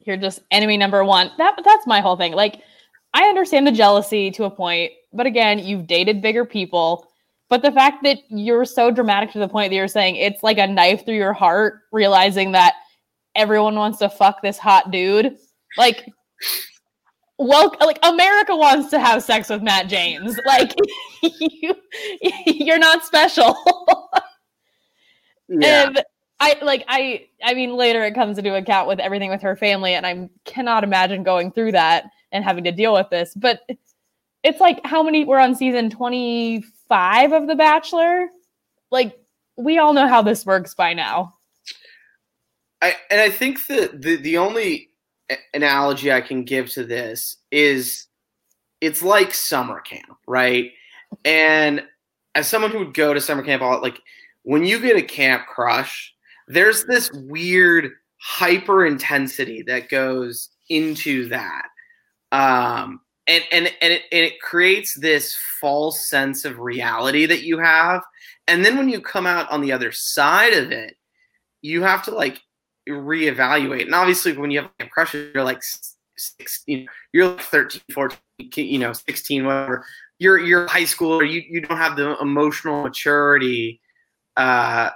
[0.00, 1.30] You're just enemy number one.
[1.38, 2.32] That that's my whole thing.
[2.32, 2.62] Like
[3.14, 7.06] i understand the jealousy to a point but again you've dated bigger people.
[7.48, 10.58] But the fact that you're so dramatic to the point that you're saying it's like
[10.58, 12.74] a knife through your heart, realizing that
[13.34, 15.36] everyone wants to fuck this hot dude,
[15.78, 16.06] like,
[17.38, 20.38] well, like America wants to have sex with Matt James.
[20.44, 20.74] Like,
[21.22, 21.74] you,
[22.46, 23.56] you're not special.
[25.48, 25.86] yeah.
[25.86, 26.04] And
[26.40, 29.94] I like I I mean later it comes into account with everything with her family,
[29.94, 33.34] and I cannot imagine going through that and having to deal with this.
[33.34, 33.60] But
[34.42, 38.28] it's like how many we're on season 25 of The Bachelor?
[38.90, 39.18] Like
[39.56, 41.34] we all know how this works by now.
[42.80, 44.90] I and I think that the the only
[45.54, 48.06] analogy I can give to this is
[48.80, 50.72] it's like summer camp, right?
[51.24, 51.82] And
[52.34, 54.00] as someone who would go to summer camp, all like
[54.42, 56.14] when you get a camp crush,
[56.46, 61.68] there's this weird hyper intensity that goes into that.
[62.32, 67.58] Um, and and and it, and it creates this false sense of reality that you
[67.58, 68.02] have
[68.48, 70.96] and then when you come out on the other side of it
[71.60, 72.40] you have to like
[72.88, 73.82] reevaluate.
[73.82, 75.62] And obviously when you have a crush you're like
[76.16, 78.18] 16 you're like 13 14
[78.56, 79.84] you know 16 whatever.
[80.18, 83.80] You're you're high school or you, you don't have the emotional maturity
[84.36, 84.90] uh,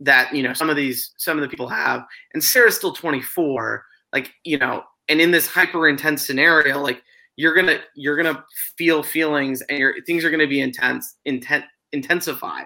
[0.00, 2.04] that you know some of these some of the people have.
[2.34, 7.02] And sarah's still 24 like you know and in this hyper intense scenario like
[7.36, 8.44] you're gonna you're gonna
[8.76, 12.62] feel feelings and your things are gonna be intense intent intensify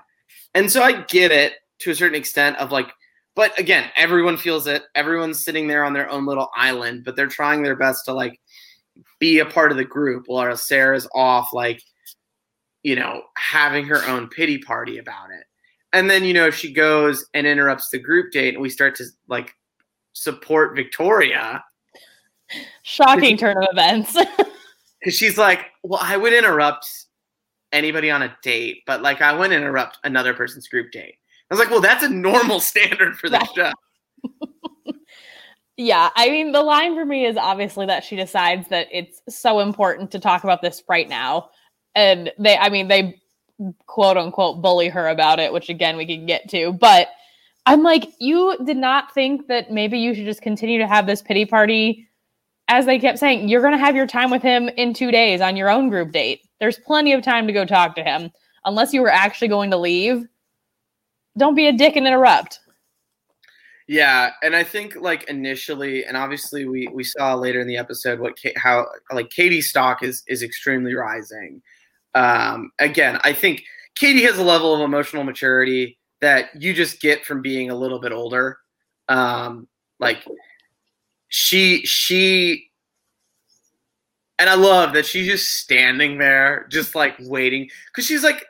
[0.55, 2.89] and so i get it to a certain extent of like
[3.35, 7.27] but again everyone feels it everyone's sitting there on their own little island but they're
[7.27, 8.39] trying their best to like
[9.19, 11.83] be a part of the group while Sarah's off, like,
[12.83, 15.45] you know, having her own pity party about it.
[15.93, 18.95] And then, you know, if she goes and interrupts the group date, and we start
[18.97, 19.55] to like
[20.13, 21.63] support Victoria.
[22.83, 24.17] Shocking turn of events.
[25.01, 26.89] Because she's like, well, I would interrupt
[27.73, 31.17] anybody on a date, but like I wouldn't interrupt another person's group date.
[31.53, 33.73] I was like, well, that's a normal standard for the show.
[35.77, 39.61] yeah, I mean, the line for me is obviously that she decides that it's so
[39.61, 41.51] important to talk about this right now.
[41.95, 43.21] And they, I mean, they
[43.85, 46.73] quote unquote bully her about it, which again, we can get to.
[46.73, 47.09] But
[47.67, 51.21] I'm like, you did not think that maybe you should just continue to have this
[51.21, 52.09] pity party.
[52.69, 55.43] As they kept saying, you're going to have your time with him in two days
[55.43, 56.49] on your own group date.
[56.61, 58.31] There's plenty of time to go talk to him.
[58.65, 60.27] Unless you were actually going to leave,
[61.37, 62.61] don't be a dick and interrupt.
[63.89, 68.21] Yeah, and I think like initially, and obviously we we saw later in the episode
[68.21, 71.63] what how like Katie's stock is is extremely rising.
[72.15, 73.65] Um, again, I think
[73.95, 77.99] Katie has a level of emotional maturity that you just get from being a little
[77.99, 78.59] bit older.
[79.09, 79.69] Um,
[79.99, 80.25] like
[81.29, 82.71] she she
[84.39, 88.45] and I love that she's just standing there, just like waiting, because she's like,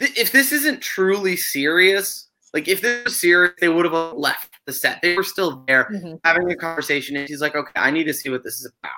[0.00, 4.72] if this isn't truly serious, like if this was serious, they would have left the
[4.72, 5.00] set.
[5.02, 6.14] They were still there mm-hmm.
[6.24, 8.92] having a conversation, and she's like, okay, I need to see what this is about.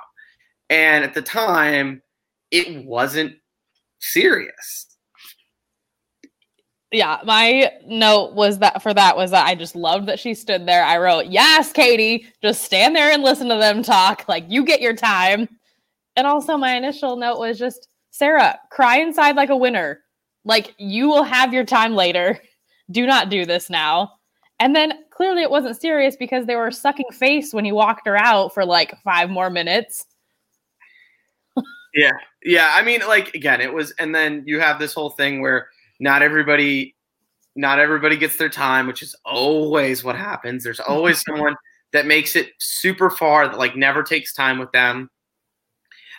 [0.71, 2.03] And at the time,
[2.51, 3.35] it wasn't
[3.99, 4.93] serious
[6.93, 10.67] yeah, my note was that for that was that I just loved that she stood
[10.67, 10.85] there.
[10.85, 14.27] I wrote, "Yes, Katie, just stand there and listen to them talk.
[14.29, 15.49] Like you get your time."
[16.17, 20.02] And also my initial note was just, "Sarah, cry inside like a winner.
[20.45, 22.41] Like you will have your time later.
[22.91, 24.13] Do not do this now."
[24.59, 28.17] And then clearly it wasn't serious because they were sucking face when he walked her
[28.17, 30.05] out for like 5 more minutes.
[31.95, 32.13] yeah.
[32.45, 35.69] Yeah, I mean like again, it was and then you have this whole thing where
[36.01, 36.95] not everybody
[37.57, 40.65] not everybody gets their time, which is always what happens.
[40.65, 41.57] There's always someone
[41.93, 45.11] that makes it super far that like never takes time with them.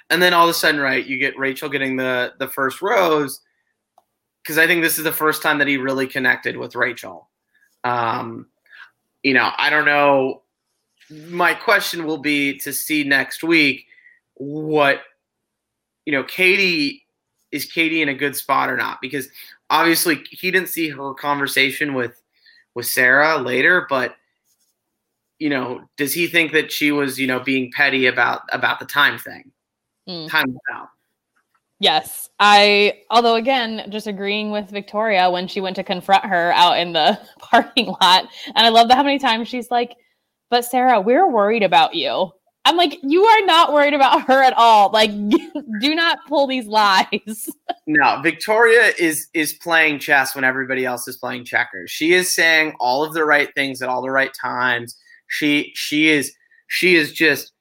[0.09, 3.39] And then all of a sudden, right, you get Rachel getting the the first rose
[4.43, 7.29] because I think this is the first time that he really connected with Rachel.
[7.83, 8.47] Um,
[9.23, 10.41] you know, I don't know.
[11.09, 13.85] My question will be to see next week
[14.35, 15.01] what
[16.05, 17.05] you know, Katie
[17.51, 18.99] is Katie in a good spot or not?
[19.01, 19.27] Because
[19.69, 22.19] obviously he didn't see her conversation with
[22.75, 24.15] with Sarah later, but
[25.39, 28.85] you know, does he think that she was, you know, being petty about about the
[28.85, 29.51] time thing?
[30.07, 30.29] Mm.
[30.29, 30.89] Time out.
[31.83, 32.29] Yes.
[32.39, 36.93] I although again, just agreeing with Victoria when she went to confront her out in
[36.93, 38.29] the parking lot.
[38.47, 39.97] And I love that how many times she's like,
[40.49, 42.31] But Sarah, we're worried about you.
[42.63, 44.91] I'm like, you are not worried about her at all.
[44.91, 45.11] Like,
[45.81, 47.49] do not pull these lies.
[47.87, 51.91] no, Victoria is is playing chess when everybody else is playing checkers.
[51.91, 54.95] She is saying all of the right things at all the right times.
[55.27, 56.33] She she is
[56.67, 57.51] she is just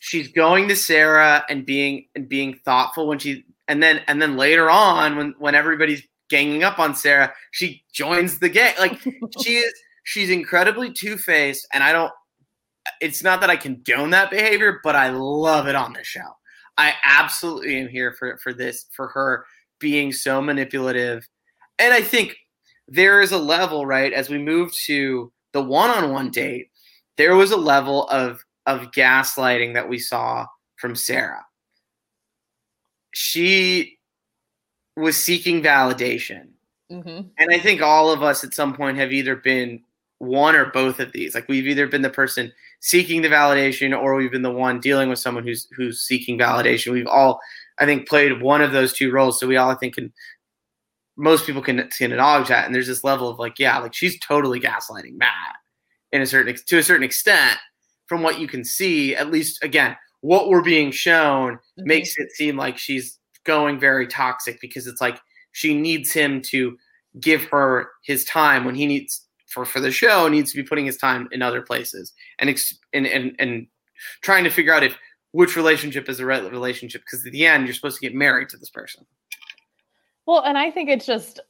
[0.00, 4.36] she's going to Sarah and being and being thoughtful when she and then and then
[4.36, 8.74] later on when when everybody's ganging up on Sarah, she joins the gang.
[8.80, 9.00] Like
[9.42, 12.12] she is she's incredibly two-faced and I don't
[13.00, 16.26] it's not that I condone that behavior, but I love it on the show.
[16.76, 19.46] I absolutely am here for for this for her
[19.78, 21.28] being so manipulative.
[21.78, 22.36] And I think
[22.88, 26.70] there is a level, right, as we move to the one-on-one date,
[27.16, 31.44] there was a level of of gaslighting that we saw from Sarah.
[33.12, 33.98] She
[34.96, 36.48] was seeking validation.
[36.90, 37.28] Mm-hmm.
[37.38, 39.82] And I think all of us at some point have either been
[40.18, 41.34] one or both of these.
[41.34, 45.08] Like we've either been the person seeking the validation or we've been the one dealing
[45.08, 46.92] with someone who's who's seeking validation.
[46.92, 47.40] We've all,
[47.78, 49.40] I think, played one of those two roles.
[49.40, 50.12] So we all, I think, can
[51.16, 52.66] most people can can acknowledge that.
[52.66, 55.56] And there's this level of like, yeah, like she's totally gaslighting Matt
[56.12, 57.58] in a certain to a certain extent
[58.06, 59.14] from what you can see.
[59.14, 61.86] At least again, what we're being shown mm-hmm.
[61.86, 65.18] makes it seem like she's going very toxic because it's like
[65.52, 66.76] she needs him to
[67.20, 70.86] give her his time when he needs for for the show needs to be putting
[70.86, 73.66] his time in other places and ex- and and, and
[74.22, 74.96] trying to figure out if
[75.32, 78.48] which relationship is the right relationship because at the end you're supposed to get married
[78.48, 79.04] to this person.
[80.26, 81.40] Well, and I think it's just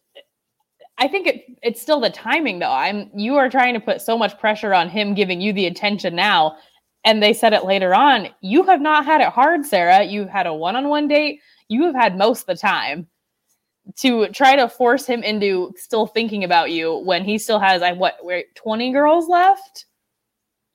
[0.98, 2.72] I think it it's still the timing though.
[2.72, 6.14] I'm you are trying to put so much pressure on him giving you the attention
[6.14, 6.56] now.
[7.04, 8.28] And they said it later on.
[8.42, 10.04] You have not had it hard, Sarah.
[10.04, 11.40] You've had a one-on-one date.
[11.68, 13.06] You have had most of the time
[13.96, 17.92] to try to force him into still thinking about you when he still has I
[17.92, 19.86] what where 20 girls left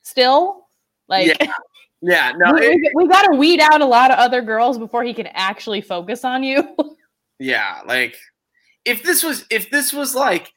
[0.01, 0.67] still
[1.07, 1.53] like yeah
[2.01, 5.03] Yeah, no, we, it- we got to weed out a lot of other girls before
[5.03, 6.75] he can actually focus on you.
[7.39, 8.15] Yeah, like
[8.85, 10.53] if this was if this was like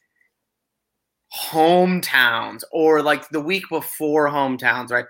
[1.51, 5.07] hometowns or like the week before hometowns, right?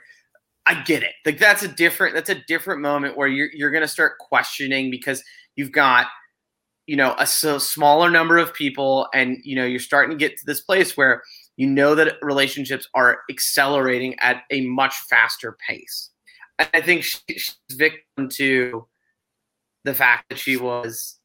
[0.68, 1.12] I get it.
[1.24, 5.24] Like that's a different that's a different moment where you're you're gonna start questioning because
[5.56, 6.08] you've got
[6.86, 10.36] you know a so smaller number of people and you know you're starting to get
[10.36, 11.22] to this place where
[11.56, 16.10] you know that relationships are accelerating at a much faster pace.
[16.58, 18.86] And I think she, she's victim to
[19.84, 21.18] the fact that she was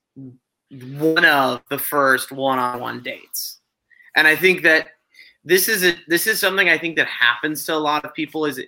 [0.71, 3.59] one of the first one-on-one dates
[4.15, 4.87] and i think that
[5.43, 8.45] this is a this is something i think that happens to a lot of people
[8.45, 8.59] is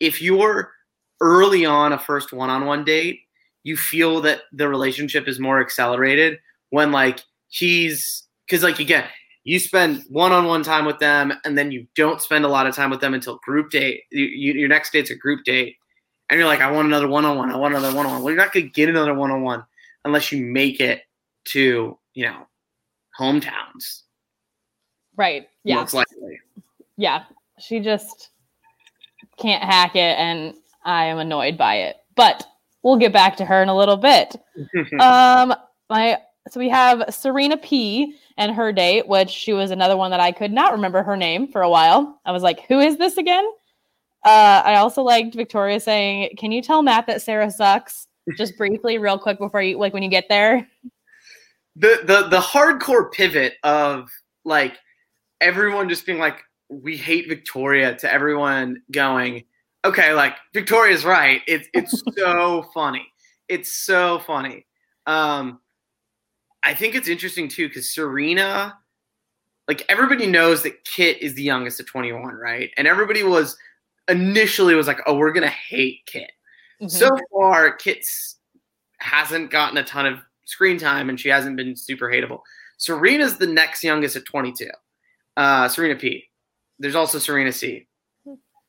[0.00, 0.72] if you're
[1.20, 3.20] early on a first one-on-one date
[3.62, 6.38] you feel that the relationship is more accelerated
[6.70, 9.04] when like he's because like again
[9.44, 12.90] you spend one-on-one time with them and then you don't spend a lot of time
[12.90, 15.76] with them until group date you, you, your next date's a group date
[16.30, 18.66] and you're like i want another one-on-one i want another one-on-one well you're not going
[18.66, 19.62] to get another one-on-one
[20.04, 21.02] unless you make it
[21.44, 22.46] to you know
[23.18, 24.02] hometowns
[25.16, 25.48] right.
[25.64, 25.76] Yeah.
[25.76, 26.38] most likely
[27.00, 27.24] yeah.
[27.58, 28.28] She just
[29.40, 31.96] can't hack it, and I am annoyed by it.
[32.16, 32.46] But
[32.82, 34.36] we'll get back to her in a little bit.
[35.00, 35.54] um,
[35.88, 40.20] my so we have Serena P and her date, which she was another one that
[40.20, 42.20] I could not remember her name for a while.
[42.24, 43.44] I was like, who is this again?
[44.24, 48.98] Uh, I also liked Victoria saying, "Can you tell Matt that Sarah sucks?" Just briefly,
[48.98, 50.68] real quick before you like when you get there.
[51.76, 54.10] the the the hardcore pivot of
[54.44, 54.78] like
[55.40, 59.44] everyone just being like we hate Victoria to everyone going
[59.84, 63.06] okay like Victoria's right it's it's so funny
[63.48, 64.66] it's so funny
[65.06, 65.60] um
[66.62, 68.78] I think it's interesting too because Serena
[69.68, 73.56] like everybody knows that Kit is the youngest at 21 right and everybody was
[74.08, 76.30] initially was like oh we're gonna hate Kit
[76.80, 76.90] Mhm.
[76.90, 78.36] so far Kit's
[78.98, 82.40] hasn't gotten a ton of screen time and she hasn't been super hateable.
[82.78, 84.66] Serena's the next youngest at 22.
[85.36, 86.24] Uh, Serena P.
[86.80, 87.86] There's also Serena C.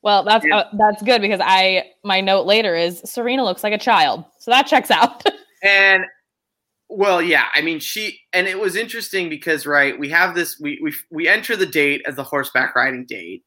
[0.03, 0.57] well, that's Yeah.
[0.57, 4.51] uh, that's good because I my note later is Serena looks like a child, so
[4.51, 5.23] that checks out.
[5.63, 6.03] And
[6.89, 10.79] well, yeah, I mean she and it was interesting because right, we have this we
[10.81, 13.43] we we enter the date as the horseback riding date.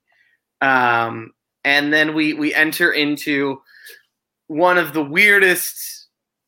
[0.61, 1.33] Um
[1.65, 3.61] and then we we enter into
[4.47, 6.07] one of the weirdest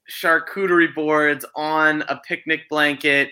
[0.08, 3.30] charcuterie boards on a picnic blanket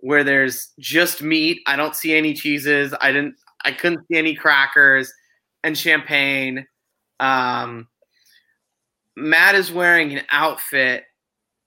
[0.00, 1.62] where there's just meat.
[1.66, 2.92] I don't see any cheeses.
[3.00, 5.12] I didn't I couldn't see any crackers
[5.62, 6.66] and champagne.
[7.18, 7.88] Um
[9.16, 11.04] Matt is wearing an outfit.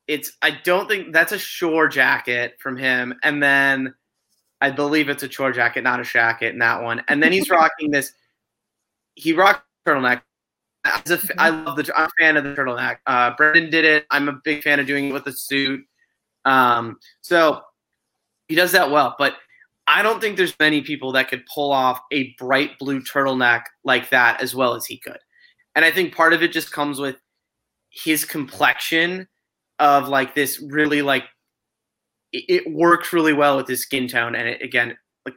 [0.08, 3.94] It's I don't think that's a chore jacket from him, and then
[4.60, 7.04] I believe it's a chore jacket, not a shacket in that one.
[7.08, 8.14] And then he's rocking this.
[9.16, 10.22] He rocked a turtleneck.
[10.86, 11.92] As a, I love the.
[11.96, 12.98] I'm a fan of the turtleneck.
[13.06, 14.06] Uh, Brendan did it.
[14.10, 15.86] I'm a big fan of doing it with a suit.
[16.46, 17.62] Um, so
[18.48, 19.36] he does that well, but
[19.88, 24.10] I don't think there's many people that could pull off a bright blue turtleneck like
[24.10, 25.20] that as well as he could.
[25.76, 27.18] And I think part of it just comes with
[27.90, 29.28] his complexion
[29.80, 31.26] of like this really like
[32.32, 35.36] it, works really well with his skin tone and it, again like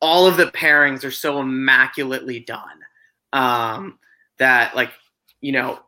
[0.00, 2.80] all of the pairings are so immaculately done
[3.32, 3.98] um
[4.38, 4.90] that like
[5.40, 5.78] you know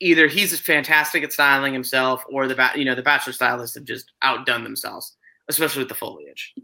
[0.00, 4.12] either he's fantastic at styling himself or the you know the bachelor stylists have just
[4.22, 5.16] outdone themselves
[5.50, 6.54] especially with the foliage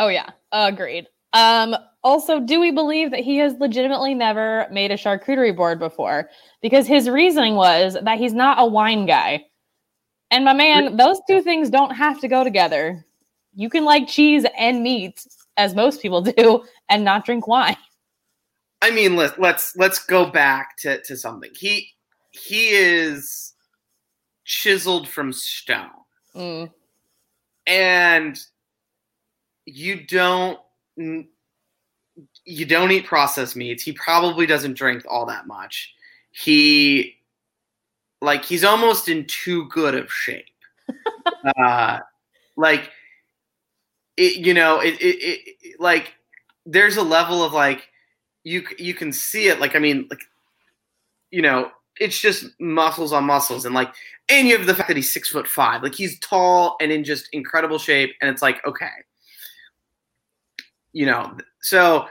[0.00, 1.08] Oh yeah, agreed.
[1.34, 6.30] Um, also, do we believe that he has legitimately never made a charcuterie board before?
[6.62, 9.44] Because his reasoning was that he's not a wine guy.
[10.30, 13.04] And my man, those two things don't have to go together.
[13.54, 15.22] You can like cheese and meat,
[15.58, 17.76] as most people do, and not drink wine.
[18.80, 21.50] I mean, let, let's let's go back to, to something.
[21.54, 21.90] He
[22.30, 23.52] he is
[24.44, 25.90] chiseled from stone,
[26.34, 26.72] Mm,
[27.70, 28.38] and
[29.64, 30.58] you don't
[32.44, 33.82] you don't eat processed meats.
[33.82, 35.94] He probably doesn't drink all that much.
[36.32, 37.16] He
[38.20, 40.46] like he's almost in too good of shape.
[41.58, 42.00] uh,
[42.56, 42.90] like
[44.16, 46.14] it, you know, it, it, it, it like
[46.66, 47.88] there's a level of like
[48.42, 49.60] you you can see it.
[49.60, 50.24] Like I mean, like
[51.30, 53.92] you know, it's just muscles on muscles, and like
[54.28, 55.82] and you have the fact that he's six foot five.
[55.82, 58.88] Like he's tall and in just incredible shape, and it's like okay,
[60.92, 61.36] you know.
[61.60, 62.06] So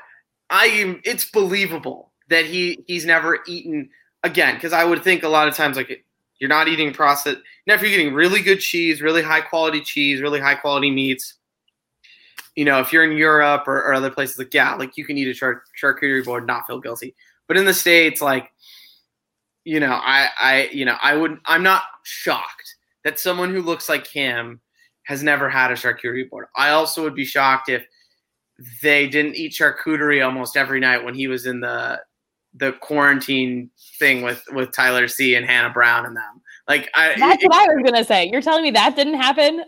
[0.50, 3.90] I am it's believable that he he's never eaten
[4.24, 6.06] again because I would think a lot of times like
[6.40, 7.40] you're not eating processed.
[7.66, 11.34] Now if you're getting really good cheese, really high quality cheese, really high quality meats.
[12.56, 15.18] You know, if you're in Europe or, or other places, like yeah, like you can
[15.18, 17.16] eat a char- charcuterie board, not feel guilty.
[17.48, 18.52] But in the states, like
[19.66, 23.90] you know, I, I, you know, I would, I'm not shocked that someone who looks
[23.90, 24.62] like him
[25.04, 26.48] has never had a charcuterie board.
[26.56, 27.86] I also would be shocked if
[28.82, 32.00] they didn't eat charcuterie almost every night when he was in the
[32.56, 36.42] the quarantine thing with with Tyler C and Hannah Brown and them.
[36.68, 38.30] Like I, that's it, what I was gonna say.
[38.32, 39.64] You're telling me that didn't happen.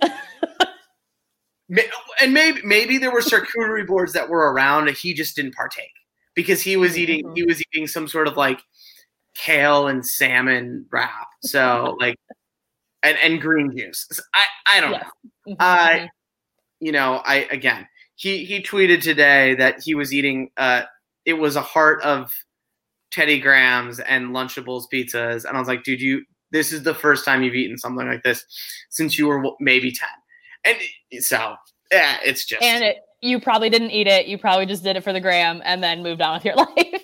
[2.21, 5.93] and maybe maybe there were charcuterie boards that were around and he just didn't partake
[6.35, 7.35] because he was eating mm-hmm.
[7.35, 8.59] he was eating some sort of like
[9.35, 11.27] kale and salmon wrap.
[11.43, 12.17] So like
[13.03, 14.07] and, and green juice.
[14.33, 15.05] I, I don't yes.
[15.47, 15.55] know.
[15.59, 16.05] I mm-hmm.
[16.79, 20.83] you know, I again he he tweeted today that he was eating uh
[21.25, 22.33] it was a heart of
[23.11, 25.45] Teddy Grahams and Lunchables pizzas.
[25.45, 28.23] And I was like, dude, you this is the first time you've eaten something like
[28.23, 28.45] this
[28.89, 30.77] since you were maybe 10.
[31.13, 31.55] And so,
[31.91, 32.61] yeah, it's just.
[32.61, 34.27] And it, you probably didn't eat it.
[34.27, 37.03] You probably just did it for the gram and then moved on with your life.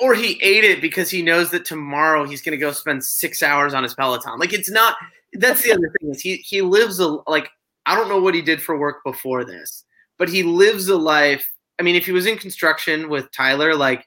[0.00, 3.42] Or he ate it because he knows that tomorrow he's going to go spend six
[3.42, 4.38] hours on his Peloton.
[4.38, 4.96] Like it's not.
[5.34, 7.50] That's the other thing is he he lives a like
[7.86, 9.84] I don't know what he did for work before this,
[10.18, 11.46] but he lives a life.
[11.78, 14.06] I mean, if he was in construction with Tyler, like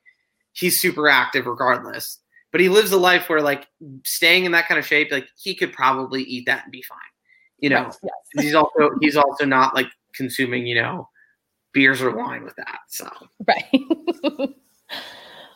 [0.52, 2.20] he's super active regardless.
[2.52, 3.68] But he lives a life where like
[4.06, 7.00] staying in that kind of shape, like he could probably eat that and be fine.
[7.60, 8.44] You know, yes, yes.
[8.44, 11.10] he's also he's also not like consuming, you know,
[11.72, 12.80] beers or wine with that.
[12.90, 13.10] So
[13.48, 14.50] right.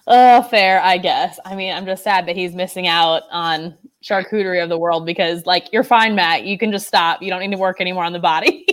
[0.10, 1.38] Oh, fair, I guess.
[1.44, 5.46] I mean, I'm just sad that he's missing out on charcuterie of the world because,
[5.46, 6.46] like, you're fine, Matt.
[6.46, 7.22] You can just stop.
[7.22, 8.66] You don't need to work anymore on the body.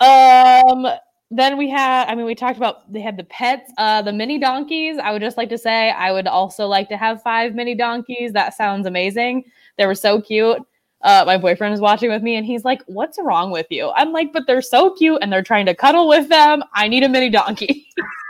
[0.00, 0.86] um,
[1.32, 4.38] then we had, I mean, we talked about they had the pets, uh, the mini
[4.38, 4.96] donkeys.
[4.98, 8.32] I would just like to say, I would also like to have five mini donkeys.
[8.32, 9.44] That sounds amazing.
[9.76, 10.58] They were so cute.
[11.02, 13.90] Uh, my boyfriend is watching with me and he's like, What's wrong with you?
[13.96, 16.62] I'm like, But they're so cute and they're trying to cuddle with them.
[16.74, 17.88] I need a mini donkey.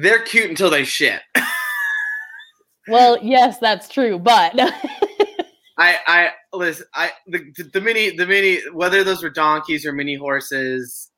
[0.00, 1.22] they're cute until they shit.
[2.88, 4.18] well, yes, that's true.
[4.18, 4.54] But
[5.78, 6.86] I, I listen.
[6.94, 11.10] I the, the mini, the mini, whether those were donkeys or mini horses,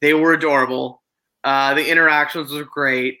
[0.00, 1.02] they were adorable.
[1.42, 3.18] Uh, the interactions were great.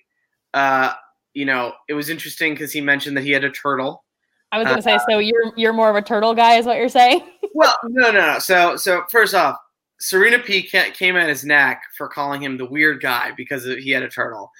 [0.52, 0.92] Uh,
[1.34, 4.04] you know, it was interesting because he mentioned that he had a turtle.
[4.52, 6.66] I was going to uh, say, so you're you're more of a turtle guy, is
[6.66, 7.22] what you're saying?
[7.54, 8.38] well, no, no, no.
[8.38, 9.56] So, so first off,
[9.98, 14.02] Serena P came at his neck for calling him the weird guy because he had
[14.02, 14.50] a turtle.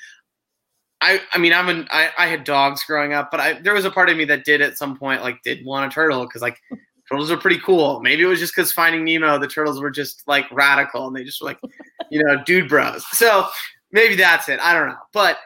[1.05, 3.85] I, I mean, I'm an, I, I had dogs growing up, but I, there was
[3.85, 6.41] a part of me that did at some point like did want a turtle because
[6.41, 6.59] like
[7.11, 8.01] turtles are pretty cool.
[8.01, 11.23] Maybe it was just because Finding Nemo, the turtles were just like radical and they
[11.23, 11.61] just were like,
[12.11, 13.07] you know, dude bros.
[13.09, 13.47] So
[13.93, 14.59] maybe that's it.
[14.61, 15.37] I don't know, but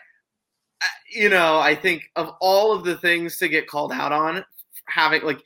[0.81, 4.45] uh, you know, I think of all of the things to get called out on,
[4.85, 5.43] having like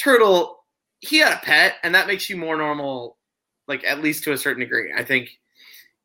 [0.00, 0.64] turtle,
[1.00, 3.16] he had a pet, and that makes you more normal,
[3.66, 4.92] like at least to a certain degree.
[4.96, 5.30] I think,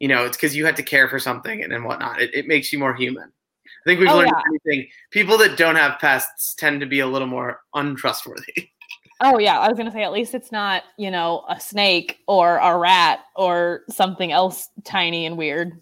[0.02, 2.20] you know, it's because you had to care for something and, and whatnot.
[2.20, 3.26] It, it makes you more human.
[3.26, 4.41] I think we've oh, learned yeah.
[4.47, 4.89] anything.
[5.12, 8.70] People that don't have pests tend to be a little more untrustworthy.
[9.24, 12.58] Oh yeah, I was gonna say at least it's not you know a snake or
[12.58, 15.80] a rat or something else tiny and weird.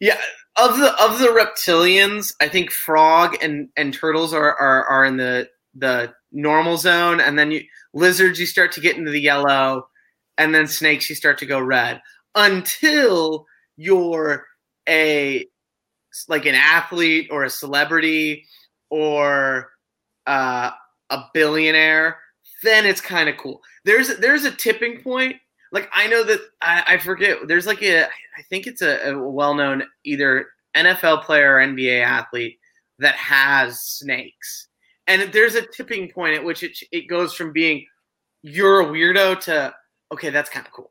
[0.00, 0.18] Yeah,
[0.56, 5.18] of the of the reptilians, I think frog and and turtles are are, are in
[5.18, 7.62] the the normal zone, and then you
[7.94, 9.86] lizards you start to get into the yellow,
[10.36, 12.02] and then snakes you start to go red
[12.34, 14.46] until you're
[14.88, 15.46] a
[16.28, 18.44] like an athlete or a celebrity
[18.90, 19.70] or
[20.26, 20.70] uh,
[21.10, 22.18] a billionaire
[22.62, 23.60] then it's kind of cool.
[23.84, 25.36] There's there's a tipping point.
[25.72, 27.38] Like I know that I, I forget.
[27.46, 32.02] There's like a I think it's a, a well known either NFL player or NBA
[32.02, 32.58] athlete
[32.98, 34.68] that has snakes,
[35.06, 37.84] and there's a tipping point at which it it goes from being
[38.42, 39.74] you're a weirdo to
[40.12, 40.90] okay that's kind of cool,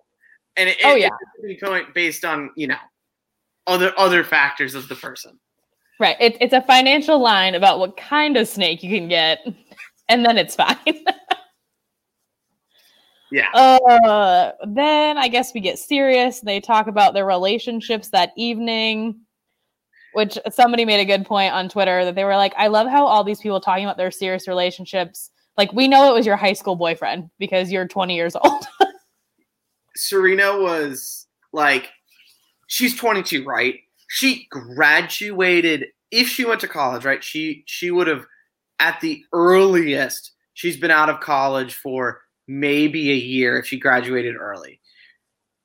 [0.57, 1.09] and it, oh yeah,
[1.41, 2.77] it's point based on you know
[3.67, 5.39] other other factors of the person.
[5.99, 6.17] Right.
[6.19, 9.39] It, it's a financial line about what kind of snake you can get,
[10.09, 10.77] and then it's fine.
[13.31, 13.49] Yeah.
[13.53, 16.41] Uh, then I guess we get serious.
[16.41, 19.21] They talk about their relationships that evening,
[20.13, 23.07] which somebody made a good point on Twitter that they were like, I love how
[23.07, 25.31] all these people talking about their serious relationships.
[25.57, 28.65] Like, we know it was your high school boyfriend because you're 20 years old.
[29.95, 31.89] Serena was like,
[32.67, 33.79] she's 22, right?
[34.07, 35.87] She graduated.
[36.11, 37.23] If she went to college, right?
[37.23, 38.25] She she would have,
[38.79, 44.35] at the earliest, she's been out of college for maybe a year if she graduated
[44.35, 44.79] early.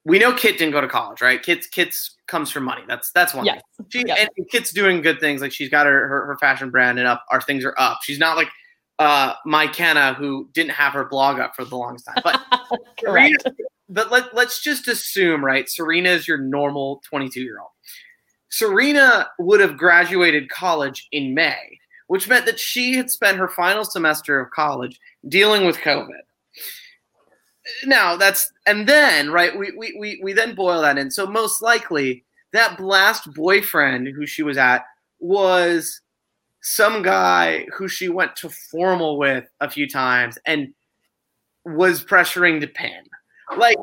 [0.04, 1.42] We know Kit didn't go to college, right?
[1.42, 2.82] Kit's Kit's comes from money.
[2.86, 3.60] That's that's one yes.
[3.76, 3.86] thing.
[3.90, 4.28] She yes.
[4.36, 5.40] and Kit's doing good things.
[5.40, 7.24] Like she's got her, her, her fashion brand and up.
[7.30, 7.98] Our things are up.
[8.02, 8.48] She's not like
[8.98, 12.22] uh Mykenna who didn't have her blog up for the longest time.
[12.22, 12.40] But
[13.00, 13.36] Serena,
[13.88, 15.68] but let let's just assume, right?
[15.68, 17.70] Serena is your normal 22 year old.
[18.48, 23.84] Serena would have graduated college in May, which meant that she had spent her final
[23.84, 26.22] semester of college dealing with COVID.
[27.84, 31.10] Now that's and then right we we we, we then boil that in.
[31.10, 34.84] So most likely that blast boyfriend who she was at
[35.18, 36.00] was
[36.62, 40.74] some guy who she went to formal with a few times and
[41.64, 43.04] was pressuring to pin.
[43.56, 43.76] Like,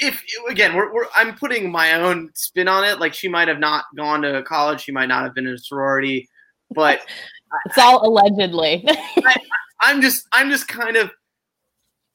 [0.00, 2.98] if again, we're, we're, I'm putting my own spin on it.
[2.98, 5.58] Like, she might have not gone to college, she might not have been in a
[5.58, 6.28] sorority,
[6.74, 7.00] but
[7.66, 8.84] it's all allegedly.
[8.88, 9.36] I,
[9.80, 11.10] I'm just, I'm just kind of,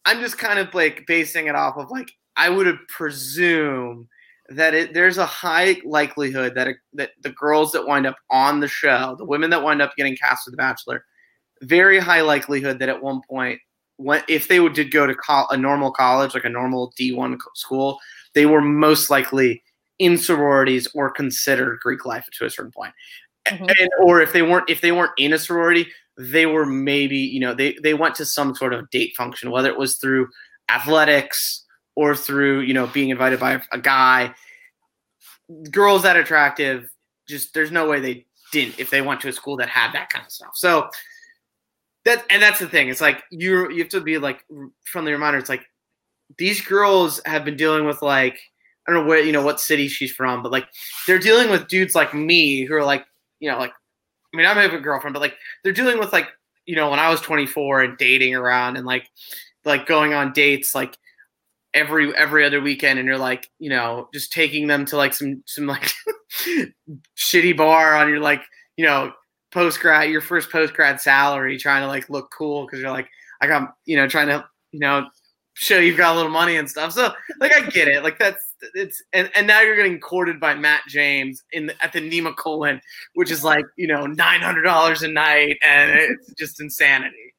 [0.06, 4.08] I'm just kind of like basing it off of like I would have presumed
[4.50, 8.60] that it, there's a high likelihood that it, that the girls that wind up on
[8.60, 11.06] the show, the women that wind up getting cast for The Bachelor,
[11.62, 13.60] very high likelihood that at one point,
[13.98, 18.00] when if they did go to col- a normal college, like a normal D1 school,
[18.34, 19.64] they were most likely
[20.00, 22.94] in sororities or considered Greek life to a certain point.
[23.48, 23.66] Mm-hmm.
[23.66, 25.88] And, or if they weren't if they weren't in a sorority,
[26.18, 29.70] they were maybe you know they they went to some sort of date function, whether
[29.70, 30.30] it was through
[30.70, 31.64] athletics
[31.96, 34.34] or through you know being invited by a guy
[35.72, 36.90] girls that attractive
[37.28, 40.10] just there's no way they didn't if they went to a school that had that
[40.10, 40.90] kind of stuff so
[42.06, 44.44] that and that's the thing it's like you you have to be like
[44.86, 45.66] from the reminder it's like
[46.38, 48.40] these girls have been dealing with like
[48.88, 50.68] i don't know where you know what city she's from but like
[51.08, 53.06] they're dealing with dudes like me who are like
[53.40, 53.72] you know like
[54.34, 56.28] i mean i have a girlfriend but like they're dealing with like
[56.66, 59.08] you know when i was 24 and dating around and like
[59.66, 60.98] like going on dates like
[61.74, 65.44] every every other weekend and you're like you know just taking them to like some
[65.46, 65.92] some like
[67.18, 68.44] shitty bar on your like
[68.78, 69.12] you know
[69.54, 73.08] post grad your first post grad salary trying to like look cool because you're like
[73.42, 75.08] i got you know trying to you know
[75.54, 78.56] show you've got a little money and stuff so like i get it like that's
[78.74, 82.82] it's and, and now you're getting courted by matt james in the, at the Nemacolin
[83.14, 87.34] which is like you know $900 a night and it's just insanity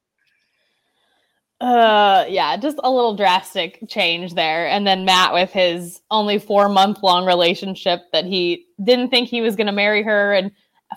[1.61, 4.67] uh, yeah, just a little drastic change there.
[4.67, 9.41] And then Matt with his only four month long relationship that he didn't think he
[9.41, 10.33] was going to marry her.
[10.33, 10.51] And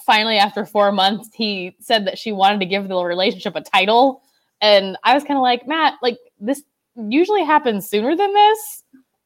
[0.04, 4.22] finally, after four months, he said that she wanted to give the relationship a title.
[4.60, 6.62] And I was kind of like, Matt, like this
[6.96, 8.82] usually happens sooner than this.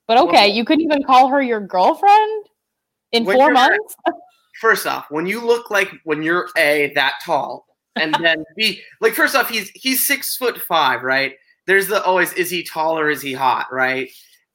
[0.06, 2.46] But okay, you couldn't even call her your girlfriend
[3.12, 3.96] in four months.
[4.60, 9.14] first off, when you look like when you're a that tall, and then B, like
[9.14, 11.34] first off, he's he's six foot five, right?
[11.66, 14.10] There's the always is he tall or is he hot, right?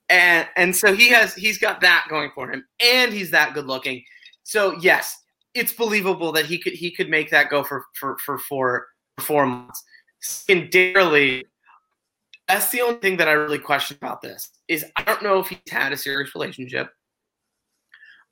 [0.10, 3.66] And and so he has he's got that going for him, and he's that good
[3.66, 4.04] looking.
[4.44, 5.18] So yes,
[5.58, 8.88] it's believable that he could he could make that go for for for four
[9.20, 9.84] four months.
[10.22, 11.46] Secondarily,
[12.48, 15.50] that's the only thing that I really question about this is I don't know if
[15.50, 16.90] he's had a serious relationship.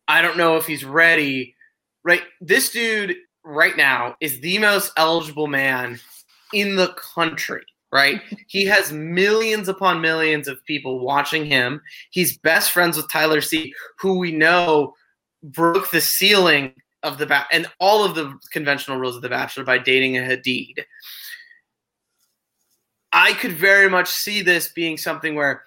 [0.08, 1.56] I don't know if he's ready.
[2.04, 6.00] Right, this dude right now is the most eligible man
[6.54, 7.64] in the country
[7.96, 8.22] right?
[8.48, 11.82] he has millions upon millions of people watching him.
[12.12, 14.94] He's best friends with Tyler C, who we know
[15.42, 16.74] broke the ceiling
[17.06, 20.22] of the ba- and all of the conventional rules of the Bachelor by dating a
[20.22, 20.84] Hadid.
[23.14, 25.64] I could very much see this being something where,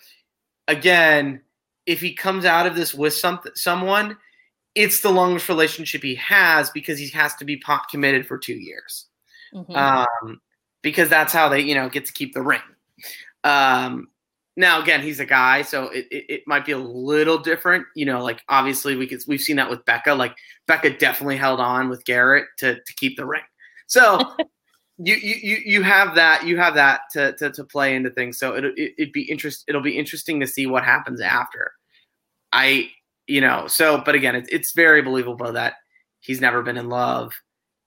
[0.66, 1.41] again,
[1.86, 4.18] if he comes out of this with some someone,
[4.74, 8.57] it's the longest relationship he has because he has to be pot committed for two
[8.57, 9.07] years.
[9.55, 9.74] Mm-hmm.
[9.74, 10.41] Um,
[10.82, 12.61] because that's how they, you know, get to keep the ring.
[13.45, 14.09] Um,
[14.59, 17.86] now, again, he's a guy, so it, it, it, might be a little different.
[17.94, 20.12] You know, like obviously we could we've seen that with Becca.
[20.12, 20.34] Like
[20.66, 23.44] Becca definitely held on with Garrett to to keep the ring.
[23.86, 24.18] So
[24.98, 28.36] you you you have that you have that to to, to play into things.
[28.36, 31.70] So it, it it'd be interest it'll be interesting to see what happens after.
[32.52, 32.90] I
[33.28, 35.74] you know, so but again, it's it's very believable that
[36.18, 37.32] he's never been in love.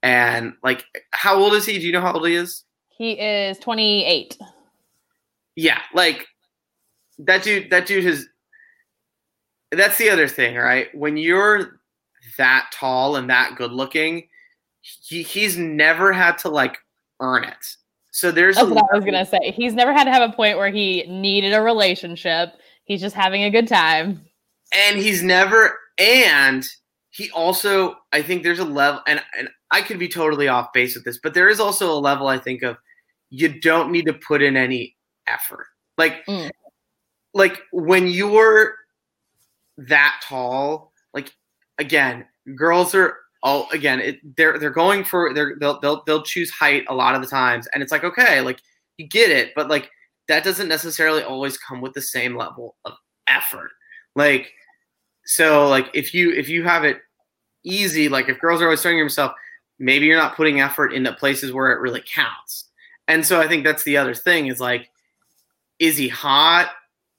[0.03, 1.79] And like, how old is he?
[1.79, 2.63] Do you know how old he is?
[2.87, 4.37] He is 28.
[5.57, 6.27] Yeah, like
[7.25, 7.69] that dude.
[7.69, 8.25] That dude has.
[9.71, 10.93] That's the other thing, right?
[10.93, 11.79] When you're
[12.37, 14.27] that tall and that good looking,
[14.81, 16.77] he, he's never had to like
[17.19, 17.65] earn it.
[18.11, 18.55] So there's.
[18.55, 19.51] That's what I was gonna say.
[19.51, 22.53] He's never had to have a point where he needed a relationship.
[22.83, 24.25] He's just having a good time
[24.71, 26.67] and he's never and
[27.09, 30.95] he also I think there's a level and and I could be totally off base
[30.95, 32.77] with this, but there is also a level I think of
[33.29, 34.97] you don't need to put in any
[35.27, 35.67] effort.
[35.97, 36.49] Like mm.
[37.33, 38.75] Like when you're
[39.77, 41.33] that tall, like
[41.77, 42.25] again,
[42.55, 46.83] girls are oh again, it, they're they're going for they're they'll, they'll they'll choose height
[46.89, 48.59] a lot of the times and it's like okay, like
[48.97, 49.89] you get it, but like
[50.27, 52.93] that doesn't necessarily always come with the same level of
[53.27, 53.71] effort.
[54.15, 54.51] Like
[55.25, 57.01] so like if you if you have it
[57.63, 58.09] easy.
[58.09, 59.33] Like if girls are always telling yourself,
[59.79, 62.69] maybe you're not putting effort into places where it really counts.
[63.07, 64.89] And so I think that's the other thing is like,
[65.79, 66.71] is he hot?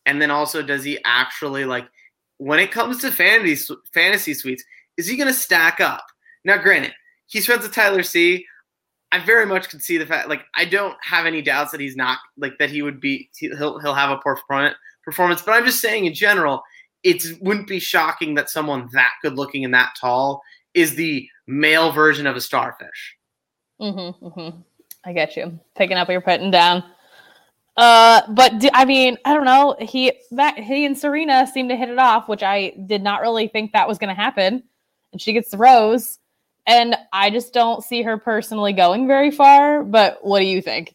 [0.07, 1.87] And then also, does he actually like
[2.39, 4.65] when it comes to fantasy fantasy suites?
[4.97, 6.05] Is he going to stack up?
[6.45, 6.93] Now, granted,
[7.27, 8.45] he's friends with Tyler C.
[9.13, 11.97] I very much can see the fact, like, I don't have any doubts that he's
[11.97, 12.71] not like that.
[12.71, 14.39] He would be he'll he'll have a poor
[15.05, 16.63] performance, but I'm just saying in general,
[17.03, 20.43] it wouldn't be shocking that someone that good looking and that tall
[20.75, 23.17] is the male version of a starfish.
[23.81, 24.59] Mm-hmm, mm-hmm.
[25.05, 25.59] I get you.
[25.77, 26.85] Picking up what you're putting down.
[27.77, 29.77] Uh, but do, I mean, I don't know.
[29.81, 33.49] He that he and Serena seem to hit it off, which I did not really
[33.49, 34.63] think that was going to happen.
[35.13, 36.19] And she gets the rose,
[36.67, 39.83] and I just don't see her personally going very far.
[39.85, 40.95] But what do you think?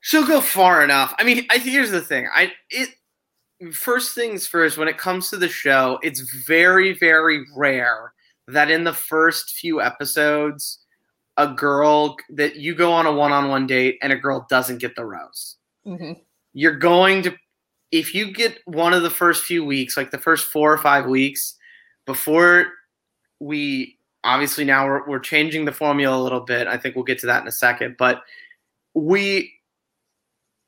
[0.00, 1.14] She'll go far enough.
[1.18, 2.28] I mean, I here's the thing.
[2.32, 2.90] I it
[3.72, 4.78] first things first.
[4.78, 8.12] When it comes to the show, it's very very rare
[8.46, 10.81] that in the first few episodes
[11.36, 15.04] a girl that you go on a one-on-one date and a girl doesn't get the
[15.04, 15.56] rose.
[15.86, 16.12] Mm-hmm.
[16.52, 17.34] You're going to
[17.90, 21.06] if you get one of the first few weeks, like the first four or five
[21.06, 21.56] weeks,
[22.06, 22.66] before
[23.38, 26.66] we obviously now we're, we're changing the formula a little bit.
[26.66, 28.22] I think we'll get to that in a second, but
[28.94, 29.52] we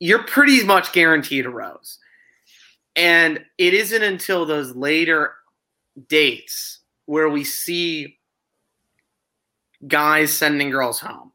[0.00, 1.98] you're pretty much guaranteed a rose.
[2.96, 5.32] And it isn't until those later
[6.08, 8.18] dates where we see
[9.86, 11.32] guys sending girls home.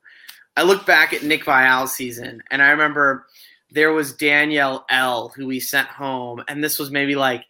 [0.57, 3.27] I look back at Nick Viall's season, and I remember
[3.71, 7.45] there was Danielle L who we sent home, and this was maybe like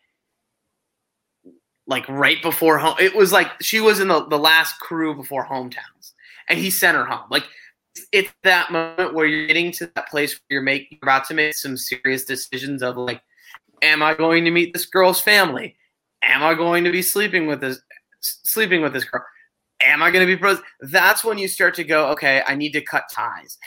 [1.87, 2.95] like right before home.
[2.99, 6.13] It was like she was in the, the last crew before hometowns,
[6.47, 7.25] and he sent her home.
[7.29, 7.45] Like
[8.11, 11.33] it's that moment where you're getting to that place where you're making you're about to
[11.33, 13.21] make some serious decisions of like,
[13.81, 15.75] am I going to meet this girl's family?
[16.21, 17.81] Am I going to be sleeping with this
[18.21, 19.23] sleeping with this girl?
[19.89, 20.59] Am I going to be pros?
[20.81, 23.57] That's when you start to go, okay, I need to cut ties.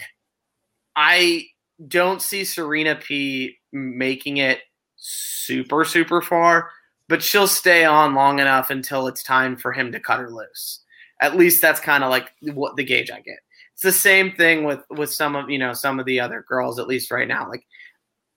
[0.96, 1.46] I
[1.88, 4.60] don't see Serena P making it
[4.96, 6.70] super, super far,
[7.08, 10.80] but she'll stay on long enough until it's time for him to cut her loose.
[11.20, 13.38] At least that's kind of like what the gauge I get.
[13.74, 16.78] It's the same thing with with some of you know some of the other girls,
[16.78, 17.48] at least right now.
[17.48, 17.64] Like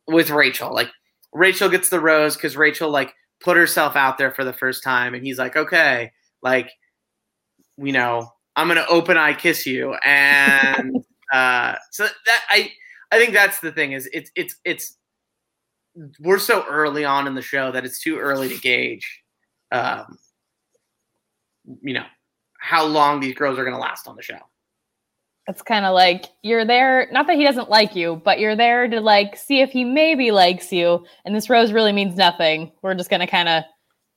[0.08, 0.90] with Rachel, like
[1.34, 5.14] Rachel gets the rose because Rachel like put herself out there for the first time,
[5.14, 6.12] and he's like, okay,
[6.42, 6.72] like
[7.78, 10.96] you know, I'm gonna open eye kiss you, and
[11.34, 12.72] uh, so that I
[13.12, 14.98] I think that's the thing is it's it's it's
[16.20, 19.24] we're so early on in the show that it's too early to gauge,
[19.72, 20.18] um,
[21.82, 22.06] you know,
[22.60, 24.40] how long these girls are gonna last on the show.
[25.48, 28.88] It's kind of like you're there, not that he doesn't like you, but you're there
[28.88, 31.06] to like see if he maybe likes you.
[31.24, 32.72] And this rose really means nothing.
[32.82, 33.64] We're just gonna kind of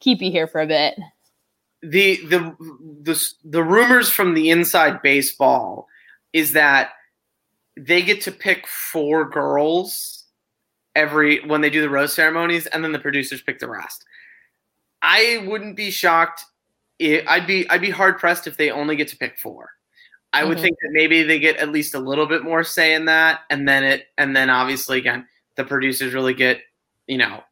[0.00, 0.94] keep you here for a bit
[1.82, 2.56] the the
[3.02, 5.86] the the rumors from the inside baseball
[6.32, 6.90] is that
[7.76, 10.24] they get to pick four girls
[10.96, 14.04] every when they do the rose ceremonies and then the producers pick the rest.
[15.02, 16.44] I wouldn't be shocked
[16.98, 19.70] if, i'd be i'd be hard pressed if they only get to pick four.
[20.32, 20.48] I mm-hmm.
[20.48, 23.40] would think that maybe they get at least a little bit more say in that
[23.50, 26.60] and then it and then obviously again the producers really get
[27.06, 27.42] you know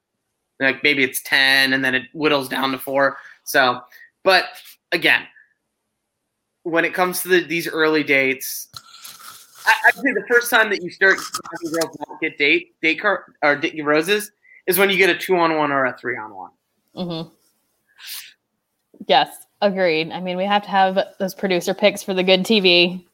[0.61, 3.19] like maybe it's 10 and then it whittles down to four.
[3.45, 3.81] So
[4.27, 4.47] but
[4.91, 5.23] again,
[6.65, 8.69] when it comes to the, these early dates,
[9.65, 11.21] I, I'd say the first time that you start
[11.53, 14.33] having girls not get date date or date roses
[14.67, 16.51] is when you get a two on one or a three on one.
[16.97, 17.29] Mm-hmm.
[19.07, 20.11] Yes, agreed.
[20.11, 23.05] I mean, we have to have those producer picks for the good TV,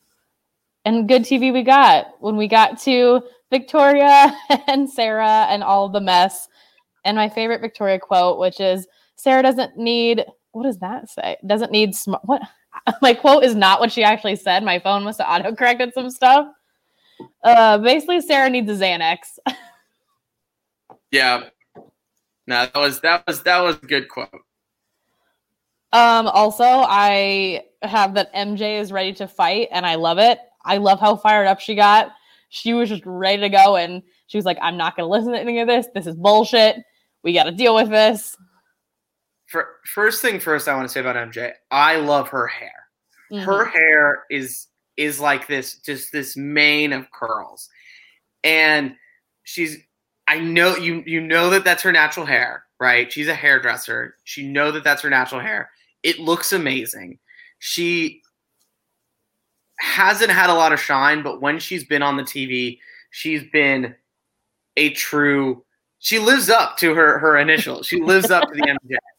[0.87, 4.35] and good TV we got when we got to Victoria
[4.67, 6.49] and Sarah and all the mess.
[7.05, 8.87] And my favorite Victoria quote, which is
[9.17, 11.37] Sarah doesn't need what does that say?
[11.47, 12.23] Doesn't need smart.
[12.25, 12.43] What?
[13.03, 14.63] My quote is not what she actually said.
[14.63, 16.47] My phone must have auto corrected some stuff.
[17.43, 19.39] Uh, basically, Sarah needs a Xanax.
[21.11, 21.45] yeah.
[22.47, 24.31] No, that was that was that was a good quote.
[25.93, 26.27] Um.
[26.29, 30.39] Also, I have that MJ is ready to fight, and I love it.
[30.65, 32.13] I love how fired up she got.
[32.49, 35.33] She was just ready to go, and she was like, "I'm not going to listen
[35.33, 35.87] to any of this.
[35.95, 36.77] This is bullshit.
[37.23, 38.37] We got to deal with this."
[39.53, 42.73] For, first thing first, I want to say about MJ, I love her hair.
[43.31, 43.45] Mm-hmm.
[43.45, 47.69] Her hair is is like this, just this mane of curls,
[48.43, 48.97] and
[49.45, 49.79] she's.
[50.27, 51.03] I know you.
[51.05, 53.13] You know that that's her natural hair, right?
[53.13, 54.15] She's a hairdresser.
[54.25, 55.71] She know that that's her natural hair.
[56.03, 57.19] It looks amazing.
[57.59, 58.23] She
[59.81, 62.79] hasn't had a lot of shine, but when she's been on the TV,
[63.11, 63.95] she's been
[64.79, 65.63] a true.
[65.99, 67.87] She lives up to her her initials.
[67.87, 68.97] She lives up to the MJ.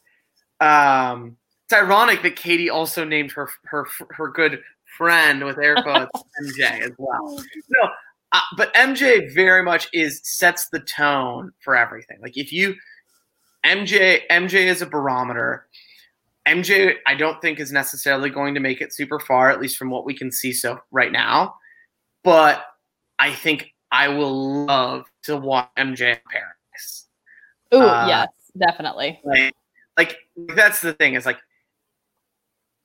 [0.59, 4.61] Um, it's ironic that Katie also named her her her good
[4.97, 7.43] friend with air quotes MJ as well.
[7.69, 7.89] No,
[8.31, 12.19] uh, but MJ very much is sets the tone for everything.
[12.21, 12.75] Like if you
[13.65, 15.67] MJ MJ is a barometer.
[16.47, 19.89] MJ I don't think is necessarily going to make it super far, at least from
[19.89, 21.55] what we can see so right now.
[22.23, 22.65] But
[23.19, 27.07] I think I will love to watch MJ in Paris.
[27.71, 28.27] Oh uh, yes,
[28.57, 29.21] definitely.
[29.23, 29.53] Like,
[29.97, 31.39] like that's the thing is like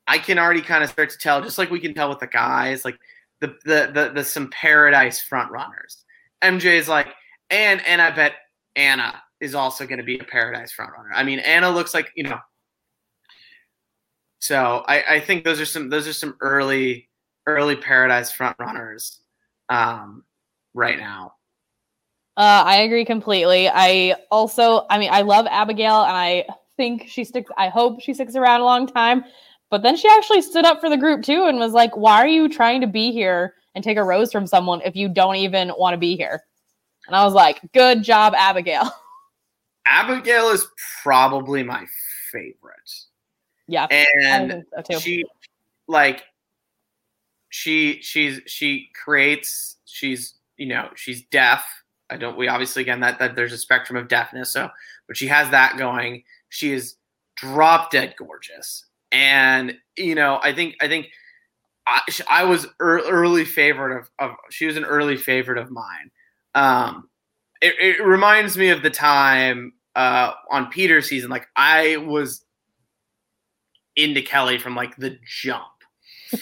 [0.08, 2.26] I can already kind of start to tell, just like we can tell with the
[2.26, 2.98] guys, like
[3.40, 6.04] the the the, the some paradise front runners.
[6.42, 7.08] MJ is like,
[7.50, 8.32] and and I bet
[8.74, 11.10] Anna is also going to be a paradise front runner.
[11.14, 12.38] I mean, Anna looks like you know.
[14.40, 17.08] So I, I think those are some those are some early
[17.46, 19.20] early paradise front runners
[19.68, 20.24] um,
[20.74, 21.34] right now.
[22.36, 23.68] Uh, I agree completely.
[23.68, 26.46] I also, I mean, I love Abigail, and I
[26.78, 27.50] think she sticks.
[27.58, 29.24] I hope she sticks around a long time.
[29.70, 32.26] But then she actually stood up for the group too and was like, "Why are
[32.26, 35.70] you trying to be here and take a rose from someone if you don't even
[35.76, 36.42] want to be here?"
[37.06, 38.90] And I was like, "Good job, Abigail."
[39.86, 40.66] Abigail is
[41.02, 41.84] probably my
[42.32, 42.90] favorite.
[43.66, 45.26] Yeah, and so she
[45.88, 46.22] like
[47.50, 51.64] she she's she creates she's you know she's deaf
[52.10, 54.68] i don't we obviously again that that there's a spectrum of deafness so
[55.06, 56.96] but she has that going she is
[57.36, 58.84] drop dead gorgeous.
[59.10, 61.08] And you know i think i think
[61.86, 66.10] i, I was early favorite of, of she was an early favorite of mine.
[66.54, 67.08] Um
[67.60, 72.44] it, it reminds me of the time uh on peter season like i was
[73.96, 75.64] into kelly from like the jump.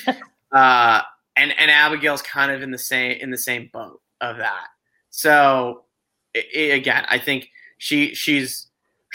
[0.52, 1.02] Uh
[1.36, 4.68] and and Abigail's kind of in the same in the same boat of that.
[5.10, 5.84] So
[6.34, 7.48] it, it, again, I think
[7.78, 8.65] she she's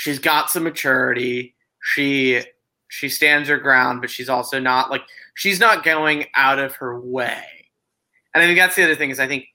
[0.02, 1.56] she's got some maturity.
[1.82, 2.42] She
[2.90, 5.04] she stands her ground, but she's also not like
[5.36, 7.44] she's not going out of her way.
[8.34, 9.46] And I think that's the other thing is I think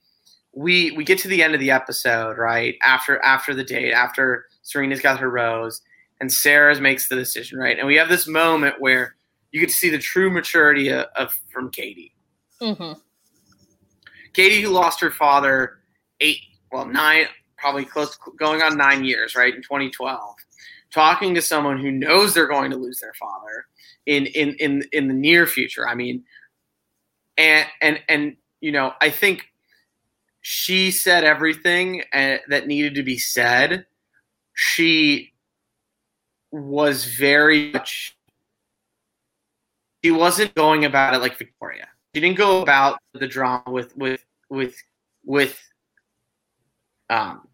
[0.55, 4.47] we we get to the end of the episode right after after the date after
[4.63, 5.83] Serena's got her rose
[6.21, 9.17] and Sarah makes the decision right, and we have this moment where
[9.53, 12.13] you get to see the true maturity of, of from Katie
[12.61, 12.99] Mm-hmm.
[14.33, 15.79] Katie, who lost her father
[16.21, 16.41] eight,
[16.73, 17.27] well, nine,
[17.57, 20.35] probably close going on nine years, right, in 2012,
[20.93, 23.67] talking to someone who knows they're going to lose their father
[24.07, 25.89] in in in in the near future.
[25.89, 26.25] I mean,
[27.37, 29.47] and and and you know, I think
[30.41, 33.87] she said everything uh, that needed to be said.
[34.55, 35.33] She
[36.51, 38.17] was very much.
[40.05, 44.25] She wasn't going about it like Victoria she didn't go about the drama with with
[44.49, 44.75] with
[45.27, 45.61] with
[47.11, 47.47] um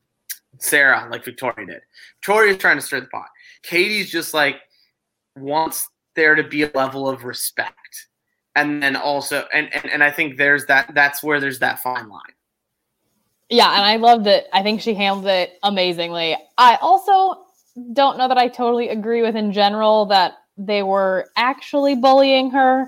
[0.58, 1.80] Sarah like Victoria did.
[2.16, 3.28] Victoria's trying to stir the pot.
[3.62, 4.56] Katie's just like
[5.36, 8.08] wants there to be a level of respect.
[8.54, 12.08] And then also and, and and I think there's that that's where there's that fine
[12.08, 12.20] line.
[13.48, 14.44] Yeah, and I love that.
[14.56, 16.36] I think she handled it amazingly.
[16.56, 17.44] I also
[17.92, 22.86] don't know that I totally agree with in general that they were actually bullying her.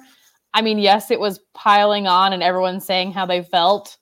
[0.53, 3.97] I mean, yes, it was piling on and everyone saying how they felt,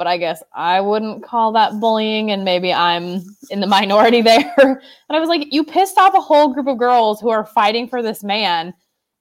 [0.00, 4.50] but I guess I wouldn't call that bullying, and maybe I'm in the minority there.
[4.56, 4.80] and
[5.10, 8.02] I was like, you pissed off a whole group of girls who are fighting for
[8.02, 8.72] this man.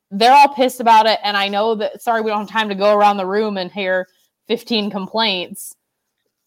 [0.09, 2.01] They're all pissed about it, and I know that.
[2.01, 4.07] Sorry, we don't have time to go around the room and hear
[4.47, 5.75] 15 complaints,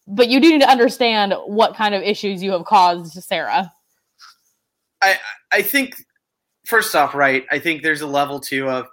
[0.07, 3.71] but you do need to understand what kind of issues you have caused, Sarah.
[5.03, 5.19] I
[5.51, 5.93] I think
[6.65, 7.45] first off, right?
[7.51, 8.87] I think there's a level too of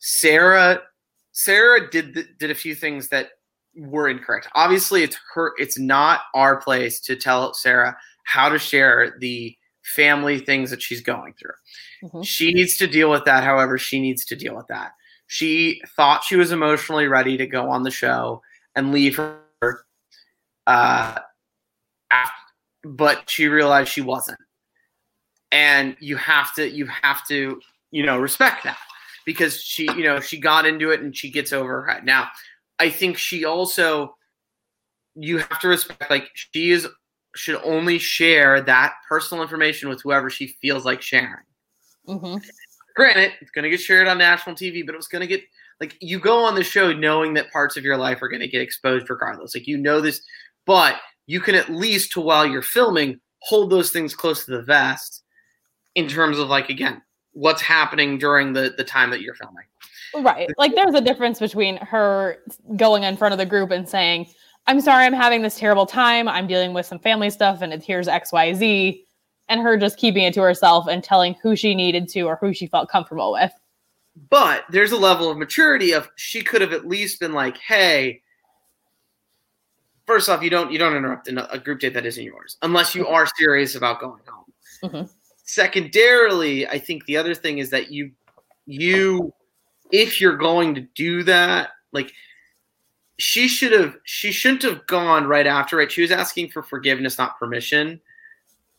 [0.00, 0.82] Sarah
[1.30, 3.28] Sarah did did a few things that
[3.76, 4.48] were incorrect.
[4.54, 5.52] Obviously, it's her.
[5.58, 11.00] It's not our place to tell Sarah how to share the family things that she's
[11.00, 11.54] going through.
[12.04, 12.22] Mm-hmm.
[12.22, 13.44] She needs to deal with that.
[13.44, 14.92] However, she needs to deal with that.
[15.26, 18.42] She thought she was emotionally ready to go on the show
[18.76, 19.40] and leave her,
[20.66, 21.18] uh,
[22.10, 22.34] after,
[22.84, 24.38] but she realized she wasn't.
[25.50, 27.60] And you have to, you have to,
[27.90, 28.78] you know, respect that
[29.24, 32.04] because she, you know, she got into it and she gets over her head.
[32.04, 32.28] Now,
[32.78, 34.16] I think she also,
[35.14, 36.88] you have to respect, like, she is
[37.34, 41.44] should only share that personal information with whoever she feels like sharing.
[42.08, 42.36] Mm-hmm.
[42.94, 45.42] Granted, it's going to get shared on national TV, but it was going to get
[45.80, 48.48] like you go on the show knowing that parts of your life are going to
[48.48, 49.54] get exposed regardless.
[49.54, 50.22] Like you know this,
[50.66, 50.96] but
[51.26, 55.22] you can at least, to while you're filming, hold those things close to the vest
[55.94, 57.02] in terms of like again
[57.32, 59.64] what's happening during the the time that you're filming.
[60.14, 60.48] Right.
[60.58, 62.38] Like there's a difference between her
[62.76, 64.26] going in front of the group and saying,
[64.66, 66.28] "I'm sorry, I'm having this terrible time.
[66.28, 69.04] I'm dealing with some family stuff and it here's XYZ."
[69.48, 72.54] and her just keeping it to herself and telling who she needed to or who
[72.54, 73.52] she felt comfortable with.
[74.30, 78.22] But there's a level of maturity of she could have at least been like, "Hey,
[80.06, 83.06] first off, you don't you don't interrupt a group date that isn't yours unless you
[83.06, 84.52] are serious about going home."
[84.84, 85.12] Mm-hmm.
[85.44, 88.12] Secondarily, I think the other thing is that you
[88.66, 89.32] you
[89.92, 92.12] if you're going to do that, like
[93.18, 95.92] she should have she shouldn't have gone right after it.
[95.92, 98.00] She was asking for forgiveness, not permission.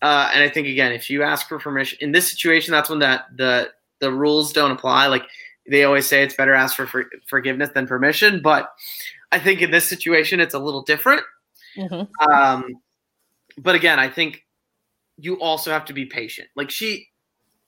[0.01, 2.99] Uh, and I think again, if you ask for permission in this situation, that's when
[2.99, 5.07] that the the rules don't apply.
[5.07, 5.23] Like
[5.69, 8.41] they always say, it's better ask for, for forgiveness than permission.
[8.41, 8.69] But
[9.31, 11.21] I think in this situation, it's a little different.
[11.77, 12.31] Mm-hmm.
[12.31, 12.65] Um,
[13.57, 14.43] but again, I think
[15.17, 16.49] you also have to be patient.
[16.55, 17.07] Like she,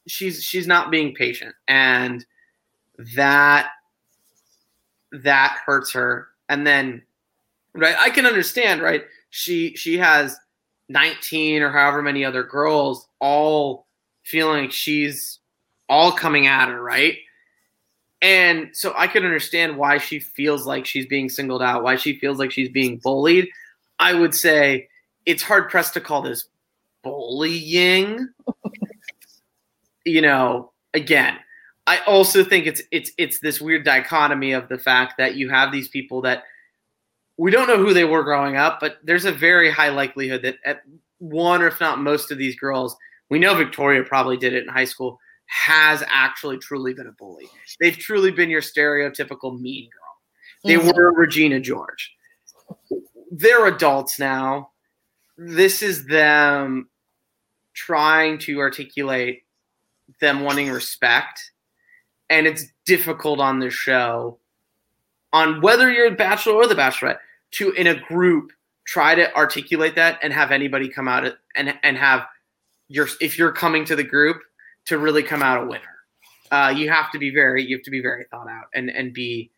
[0.08, 2.26] she's she's not being patient, and
[3.16, 3.70] that
[5.12, 6.28] that hurts her.
[6.50, 7.02] And then,
[7.74, 9.04] right, I can understand, right?
[9.30, 10.38] She she has
[10.89, 13.88] 19 or however many other girls all
[14.24, 15.39] feeling like she's
[15.89, 17.18] all coming at her, right?
[18.22, 22.18] And so I can understand why she feels like she's being singled out, why she
[22.18, 23.50] feels like she's being bullied.
[24.00, 24.88] I would say
[25.26, 26.48] it's hard pressed to call this
[27.04, 28.30] bullying.
[30.06, 31.38] you know, again,
[31.88, 35.72] I also think it's it's it's this weird dichotomy of the fact that you have
[35.72, 36.44] these people that
[37.38, 40.56] we don't know who they were growing up, but there's a very high likelihood that
[40.66, 40.82] at
[41.20, 42.96] one or if not most of these girls,
[43.30, 47.48] we know Victoria probably did it in high school, has actually truly been a bully.
[47.80, 50.02] They've truly been your stereotypical mean girl.
[50.64, 50.96] They mm-hmm.
[50.96, 52.14] were Regina George.
[53.32, 54.72] They're adults now.
[55.38, 56.90] This is them
[57.74, 59.44] trying to articulate
[60.22, 61.52] them wanting respect.
[62.30, 64.40] And it's difficult on this show,
[65.32, 67.20] on whether you're the bachelor or the bachelorette,
[67.52, 68.52] to in a group
[68.86, 72.26] try to articulate that and have anybody come out and and have
[72.88, 74.38] your if you're coming to the group
[74.86, 75.82] to really come out a winner.
[76.52, 79.14] Uh, you have to be very you have to be very thought out and and
[79.14, 79.52] be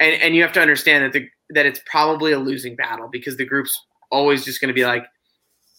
[0.00, 3.36] and and you have to understand that the that it's probably a losing battle because
[3.36, 5.04] the group's always just going to be like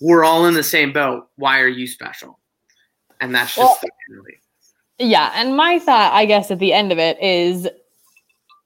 [0.02, 1.28] we're all in the same boat.
[1.36, 2.40] Why are you special?
[3.22, 4.40] And that's just well, really.
[5.00, 7.68] Yeah, and my thought, I guess, at the end of it is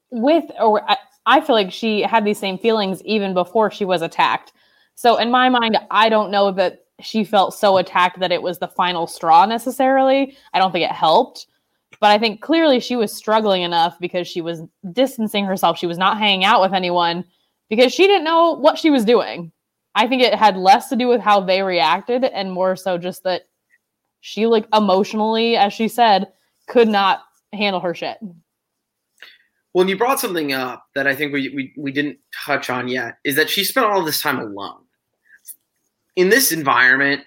[0.10, 0.84] with or
[1.26, 4.52] I, feel like she had these same feelings even before she was attacked.
[4.96, 8.60] So in my mind, I don't know that she felt so attacked that it was
[8.60, 10.36] the final straw necessarily.
[10.54, 11.48] I don't think it helped.
[12.00, 14.62] But I think clearly she was struggling enough because she was
[14.92, 15.78] distancing herself.
[15.78, 17.24] She was not hanging out with anyone
[17.70, 19.52] because she didn't know what she was doing.
[19.96, 23.24] I think it had less to do with how they reacted and more so just
[23.24, 23.44] that
[24.26, 26.32] she, like, emotionally, as she said,
[26.68, 28.18] could not handle her shit.
[29.74, 33.18] Well, you brought something up that I think we, we, we didn't touch on yet
[33.24, 34.84] is that she spent all this time alone
[36.16, 37.22] in this environment,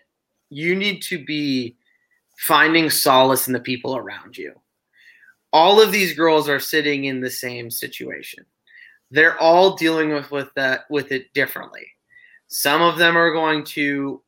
[0.51, 1.77] you need to be
[2.39, 4.53] finding solace in the people around you.
[5.53, 8.45] All of these girls are sitting in the same situation.
[9.11, 11.87] They're all dealing with, with that with it differently.
[12.49, 14.23] Some of them are going to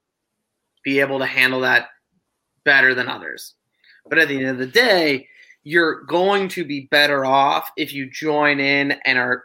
[0.85, 1.89] be able to handle that
[2.69, 3.55] better than others.
[4.11, 5.27] But at the end of the day,
[5.65, 9.45] you're going to be better off if you join in and are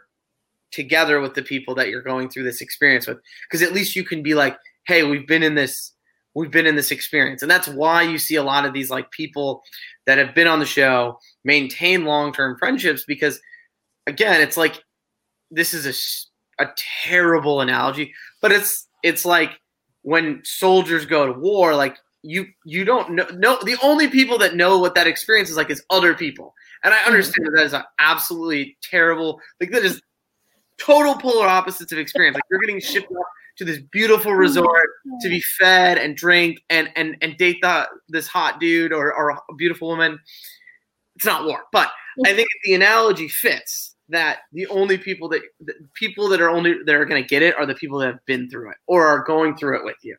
[0.72, 3.18] together with the people that you're going through this experience with.
[3.48, 5.92] Because at least you can be like, hey, we've been in this
[6.34, 7.40] we've been in this experience.
[7.40, 9.62] And that's why you see a lot of these like people
[10.04, 13.40] that have been on the show maintain long-term friendships because
[14.06, 14.84] again, it's like
[15.50, 15.94] this is a
[16.62, 16.68] a
[17.02, 18.12] terrible analogy,
[18.42, 19.52] but it's it's like
[20.02, 24.56] when soldiers go to war like you you don't know no the only people that
[24.56, 26.54] know what that experience is like is other people.
[26.82, 30.00] And I understand that that is an absolutely terrible like that is
[30.78, 32.34] total polar opposites of experience.
[32.34, 34.88] Like you're getting shipped off to this beautiful oh resort
[35.20, 39.30] to be fed and drink and and and date the this hot dude or, or
[39.30, 40.18] a beautiful woman.
[41.16, 41.90] It's not war, but
[42.26, 46.82] I think the analogy fits that the only people that the people that are only
[46.84, 49.06] that are going to get it are the people that have been through it or
[49.06, 50.16] are going through it with you.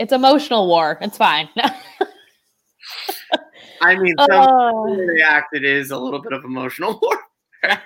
[0.00, 0.98] It's emotional war.
[1.00, 1.48] It's fine.
[3.82, 7.18] I mean, some uh, reacted is a little bit of emotional war.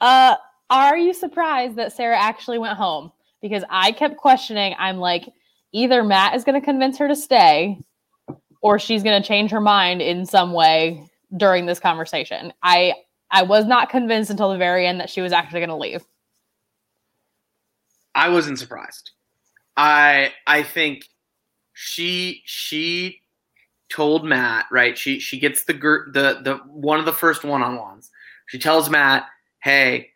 [0.00, 0.36] uh,
[0.70, 3.10] are you surprised that Sarah actually went home?
[3.40, 4.74] because I kept questioning.
[4.78, 5.28] I'm like,
[5.72, 7.78] either Matt is going to convince her to stay
[8.62, 12.52] or she's going to change her mind in some way during this conversation.
[12.62, 12.94] I
[13.30, 16.04] I was not convinced until the very end that she was actually going to leave.
[18.14, 19.12] I wasn't surprised.
[19.80, 21.08] I I think
[21.72, 23.22] she she
[23.88, 24.96] told Matt, right?
[24.96, 28.10] She she gets the the the one of the first one-on-ones.
[28.46, 29.24] She tells Matt,
[29.62, 30.10] "Hey,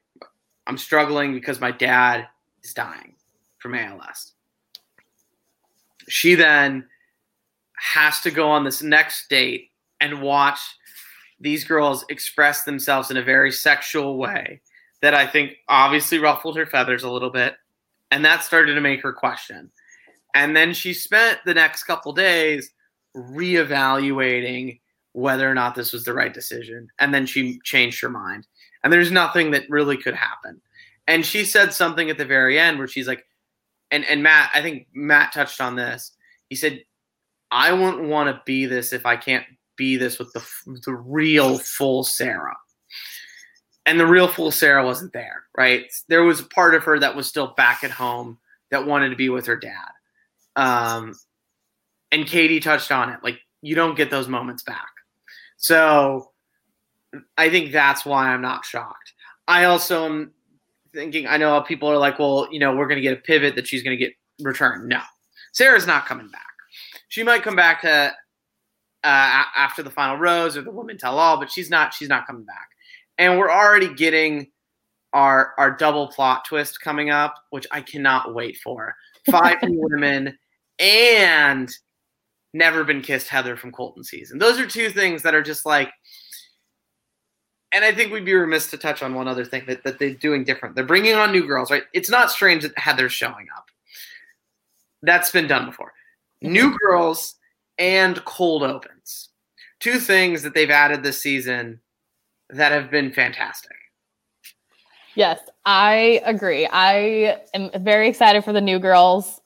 [0.66, 2.28] I'm struggling because my dad
[2.62, 3.14] is dying
[3.58, 4.34] from ALS.
[6.10, 6.86] She then
[7.78, 10.60] has to go on this next date and watch
[11.40, 14.60] these girls express themselves in a very sexual way
[15.00, 17.54] that I think obviously ruffled her feathers a little bit.
[18.14, 19.72] And that started to make her question.
[20.36, 22.70] And then she spent the next couple days
[23.16, 24.78] reevaluating
[25.14, 26.86] whether or not this was the right decision.
[27.00, 28.46] And then she changed her mind.
[28.84, 30.60] And there's nothing that really could happen.
[31.08, 33.26] And she said something at the very end where she's like,
[33.90, 36.12] and, and Matt, I think Matt touched on this.
[36.48, 36.84] He said,
[37.50, 39.44] I wouldn't want to be this if I can't
[39.74, 40.44] be this with the,
[40.86, 42.54] the real full Sarah.
[43.86, 45.84] And the real fool Sarah wasn't there, right?
[46.08, 48.38] There was a part of her that was still back at home
[48.70, 49.90] that wanted to be with her dad.
[50.56, 51.14] Um,
[52.10, 53.20] and Katie touched on it.
[53.22, 54.88] Like, you don't get those moments back.
[55.56, 56.30] So
[57.36, 59.12] I think that's why I'm not shocked.
[59.46, 60.32] I also am
[60.94, 63.54] thinking, I know people are like, well, you know, we're going to get a pivot
[63.56, 64.88] that she's going to get returned.
[64.88, 65.00] No,
[65.52, 66.42] Sarah's not coming back.
[67.08, 68.12] She might come back to
[69.04, 71.92] uh, after the final rose or the women tell all, but she's not.
[71.92, 72.68] She's not coming back.
[73.18, 74.48] And we're already getting
[75.12, 78.94] our our double plot twist coming up, which I cannot wait for.
[79.30, 80.36] Five new women
[80.78, 81.70] and
[82.52, 84.38] never been kissed Heather from Colton season.
[84.38, 85.90] Those are two things that are just like
[87.74, 90.14] and I think we'd be remiss to touch on one other thing that, that they're
[90.14, 90.76] doing different.
[90.76, 91.82] They're bringing on new girls, right?
[91.92, 93.66] It's not strange that Heather's showing up.
[95.02, 95.92] That's been done before.
[96.40, 97.34] New girls
[97.76, 99.30] and cold opens.
[99.80, 101.80] Two things that they've added this season
[102.56, 103.76] that have been fantastic.
[105.14, 106.68] Yes, I agree.
[106.70, 109.40] I am very excited for the new girls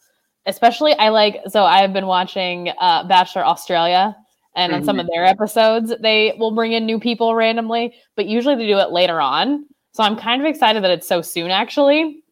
[0.48, 4.16] especially I like so I have been watching uh, Bachelor Australia
[4.56, 4.86] and on mm-hmm.
[4.86, 8.78] some of their episodes they will bring in new people randomly, but usually they do
[8.78, 9.66] it later on.
[9.92, 12.22] So I'm kind of excited that it's so soon actually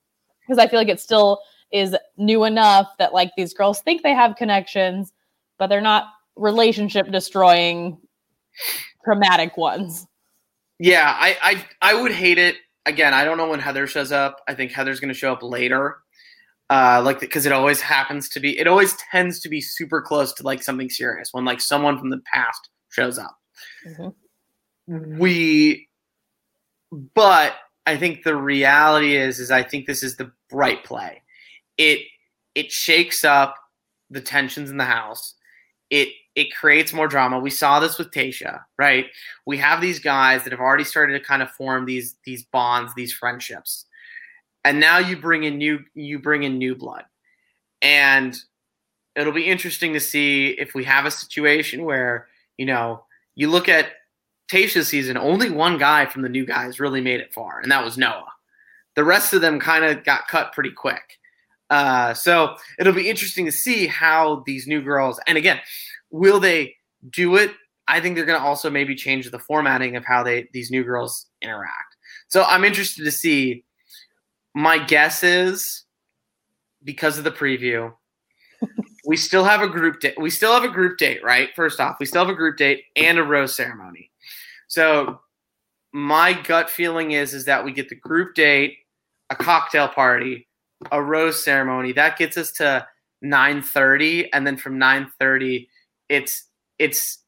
[0.40, 1.40] because I feel like it still
[1.72, 5.12] is new enough that like these girls think they have connections,
[5.58, 6.06] but they're not
[6.36, 7.98] relationship destroying
[9.04, 10.06] traumatic ones.
[10.78, 12.56] Yeah, I, I I would hate it.
[12.84, 14.40] Again, I don't know when Heather shows up.
[14.46, 15.98] I think Heather's going to show up later
[16.68, 20.32] uh, like because it always happens to be it always tends to be super close
[20.34, 23.36] to like something serious when like someone from the past shows up
[23.86, 25.18] mm-hmm.
[25.18, 25.88] we
[27.14, 27.54] but
[27.86, 31.22] i think the reality is is i think this is the right play
[31.78, 32.00] it
[32.54, 33.54] it shakes up
[34.10, 35.34] the tensions in the house
[35.90, 37.38] it it creates more drama.
[37.38, 39.06] We saw this with Tayshia, right?
[39.46, 42.92] We have these guys that have already started to kind of form these these bonds
[42.94, 43.86] these friendships.
[44.62, 47.04] And now you bring in new you bring in new blood.
[47.80, 48.38] And
[49.16, 52.28] it'll be interesting to see if we have a situation where
[52.58, 53.02] you know
[53.34, 53.86] you look at
[54.52, 57.82] Tayshia's season only one guy from the new guys really made it far and that
[57.82, 58.26] was Noah.
[58.94, 61.18] The rest of them kind of got cut pretty quick.
[61.68, 65.60] Uh, so it'll be interesting to see how these new girls and again
[66.10, 66.74] will they
[67.10, 67.52] do it
[67.88, 70.82] i think they're going to also maybe change the formatting of how they these new
[70.82, 71.96] girls interact
[72.28, 73.64] so i'm interested to see
[74.56, 75.84] my guess is
[76.82, 77.92] because of the preview,
[79.06, 80.18] we still have a group date.
[80.18, 81.50] We still have a group date, right?
[81.54, 84.10] First off, we still have a group date and a rose ceremony.
[84.68, 85.20] So
[85.92, 88.78] my gut feeling is is that we get the group date,
[89.28, 90.48] a cocktail party,
[90.90, 91.92] a rose ceremony.
[91.92, 92.86] That gets us to
[93.22, 95.68] 9:30 and then from 9:30
[96.08, 96.44] it's
[96.78, 97.18] it's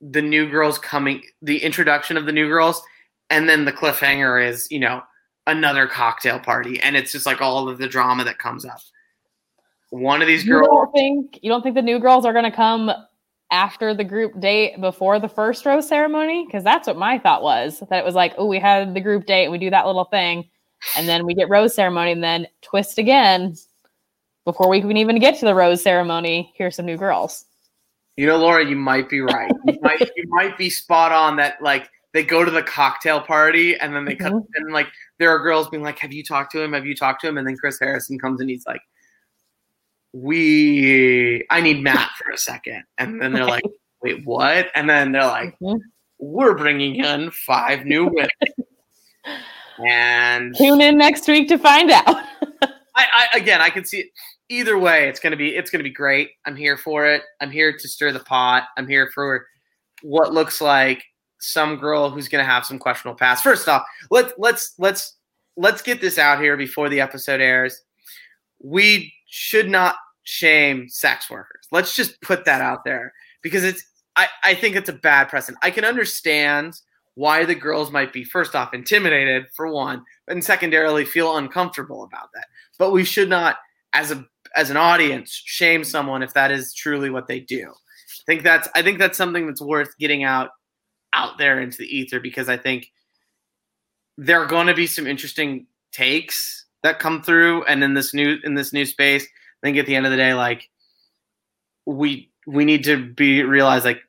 [0.00, 2.82] the new girls coming the introduction of the new girls
[3.30, 5.02] and then the cliffhanger is, you know,
[5.46, 8.78] another cocktail party, and it's just like all of the drama that comes up.
[9.90, 10.66] One of these girls.
[10.66, 12.90] You don't think you don't think the new girls are going to come
[13.50, 16.44] after the group date before the first rose ceremony?
[16.46, 17.82] Because that's what my thought was.
[17.90, 20.04] That it was like, oh, we had the group date, and we do that little
[20.04, 20.48] thing,
[20.96, 23.54] and then we get rose ceremony, and then twist again
[24.44, 26.52] before we can even get to the rose ceremony.
[26.56, 27.46] Here's some new girls.
[28.16, 29.50] You know, Laura, you might be right.
[29.66, 31.60] You might, you might be spot on that.
[31.60, 34.28] Like they go to the cocktail party, and then they mm-hmm.
[34.28, 34.86] come and like
[35.18, 36.72] there are girls being like, "Have you talked to him?
[36.72, 38.80] Have you talked to him?" And then Chris Harrison comes and he's like,
[40.12, 42.84] "We, I need Matt for a second.
[42.98, 43.64] And then they're like,
[44.02, 45.78] "Wait, what?" And then they're like, mm-hmm.
[46.18, 48.28] "We're bringing in five new women."
[49.84, 52.06] and tune in next week to find out.
[52.06, 54.06] I, I again, I can see it.
[54.48, 56.30] Either way, it's gonna be it's gonna be great.
[56.44, 57.22] I'm here for it.
[57.40, 58.64] I'm here to stir the pot.
[58.76, 59.46] I'm here for
[60.02, 61.02] what looks like
[61.44, 63.42] some girl who's going to have some questionable past.
[63.44, 65.16] First off, let's let's let's
[65.56, 67.82] let's get this out here before the episode airs.
[68.62, 71.66] We should not shame sex workers.
[71.70, 73.84] Let's just put that out there because it's
[74.16, 75.58] I, I think it's a bad precedent.
[75.62, 76.80] I can understand
[77.16, 82.30] why the girls might be first off intimidated for one, and secondarily feel uncomfortable about
[82.34, 82.46] that.
[82.78, 83.56] But we should not,
[83.92, 84.26] as a
[84.56, 87.70] as an audience, shame someone if that is truly what they do.
[87.70, 90.50] I think that's I think that's something that's worth getting out
[91.12, 92.90] out there into the ether because I think
[94.16, 98.38] there are going to be some interesting takes that come through and in this new
[98.44, 100.68] in this new space i think at the end of the day like
[101.86, 104.02] we we need to be realize like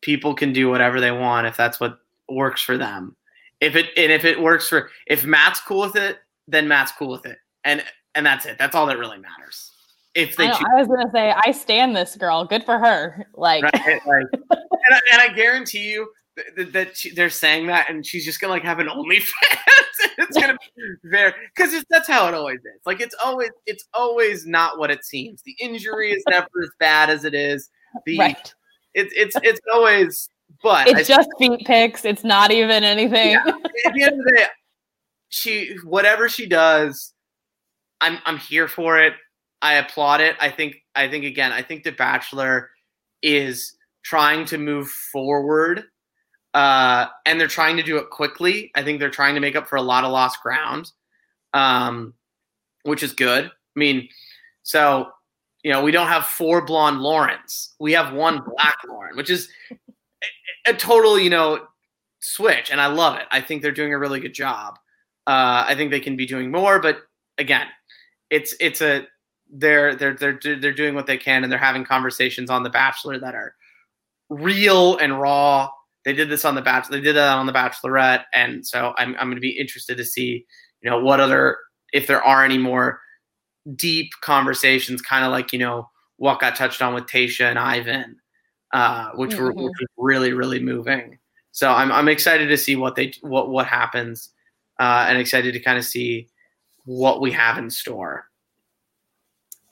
[0.00, 3.16] people can do whatever they want if that's what works for them.
[3.60, 7.10] If it and if it works for if matt's cool with it then matt's cool
[7.10, 7.38] with it.
[7.64, 7.82] And
[8.14, 8.58] and that's it.
[8.58, 9.72] That's all that really matters
[10.18, 12.44] if they I, I was gonna say I stand this girl.
[12.44, 13.26] Good for her.
[13.34, 13.74] Like, right?
[14.06, 14.50] like and,
[14.90, 16.08] I, and I guarantee you
[16.56, 19.28] that, that she, they're saying that, and she's just gonna like have an OnlyFans.
[20.18, 22.80] it's gonna be very because that's how it always is.
[22.84, 25.40] Like it's always it's always not what it seems.
[25.42, 27.70] The injury is never as bad as it is.
[28.04, 28.54] The right.
[28.94, 30.28] it's it's it's always
[30.62, 32.04] but it's I, just feet pics.
[32.04, 33.32] It's not even anything.
[33.32, 33.46] Yeah,
[33.86, 34.46] at the end of the day,
[35.28, 37.14] she whatever she does,
[38.00, 39.14] I'm I'm here for it.
[39.62, 40.36] I applaud it.
[40.40, 42.70] I think I think again, I think The Bachelor
[43.22, 45.84] is trying to move forward
[46.54, 48.70] uh, and they're trying to do it quickly.
[48.74, 50.90] I think they're trying to make up for a lot of lost ground,
[51.54, 52.14] um,
[52.82, 53.46] which is good.
[53.46, 54.08] I mean,
[54.62, 55.10] so
[55.62, 57.74] you know, we don't have four blonde Laurens.
[57.80, 61.66] We have one black Lauren, which is a, a total, you know,
[62.20, 63.26] switch, and I love it.
[63.30, 64.78] I think they're doing a really good job.
[65.26, 66.98] Uh, I think they can be doing more, but
[67.36, 67.66] again,
[68.30, 69.06] it's it's a
[69.50, 73.18] they're they're they're they're doing what they can, and they're having conversations on The Bachelor
[73.18, 73.54] that are
[74.28, 75.70] real and raw
[76.08, 76.96] they did this on the Bachelor.
[76.96, 80.06] They did that on the Bachelorette, and so I'm I'm going to be interested to
[80.06, 80.46] see,
[80.80, 81.58] you know, what other
[81.92, 83.00] if there are any more
[83.74, 88.16] deep conversations, kind of like you know what got touched on with Tayshia and Ivan,
[88.72, 89.42] uh, which mm-hmm.
[89.42, 91.18] were which was really really moving.
[91.50, 94.30] So I'm I'm excited to see what they what what happens,
[94.80, 96.30] uh, and excited to kind of see
[96.86, 98.27] what we have in store.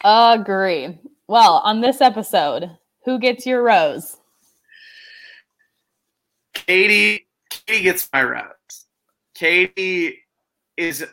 [0.08, 1.00] Agree.
[1.26, 2.70] Well, on this episode,
[3.04, 4.18] who gets your rose?
[6.54, 8.86] Katie, Katie gets my rose.
[9.34, 10.22] Katie
[10.76, 11.04] is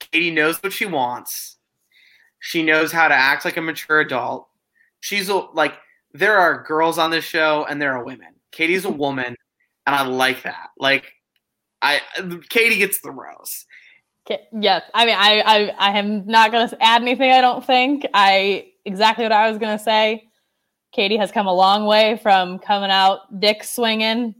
[0.00, 1.58] Katie knows what she wants.
[2.38, 4.48] She knows how to act like a mature adult.
[5.00, 5.74] She's a, like
[6.14, 8.28] there are girls on this show and there are women.
[8.50, 9.36] Katie's a woman,
[9.86, 10.70] and I like that.
[10.78, 11.12] Like
[11.82, 12.00] I,
[12.48, 13.66] Katie gets the rose.
[14.52, 17.30] Yes, I mean I I I am not gonna add anything.
[17.30, 20.24] I don't think I exactly what I was gonna say.
[20.92, 24.34] Katie has come a long way from coming out dick swinging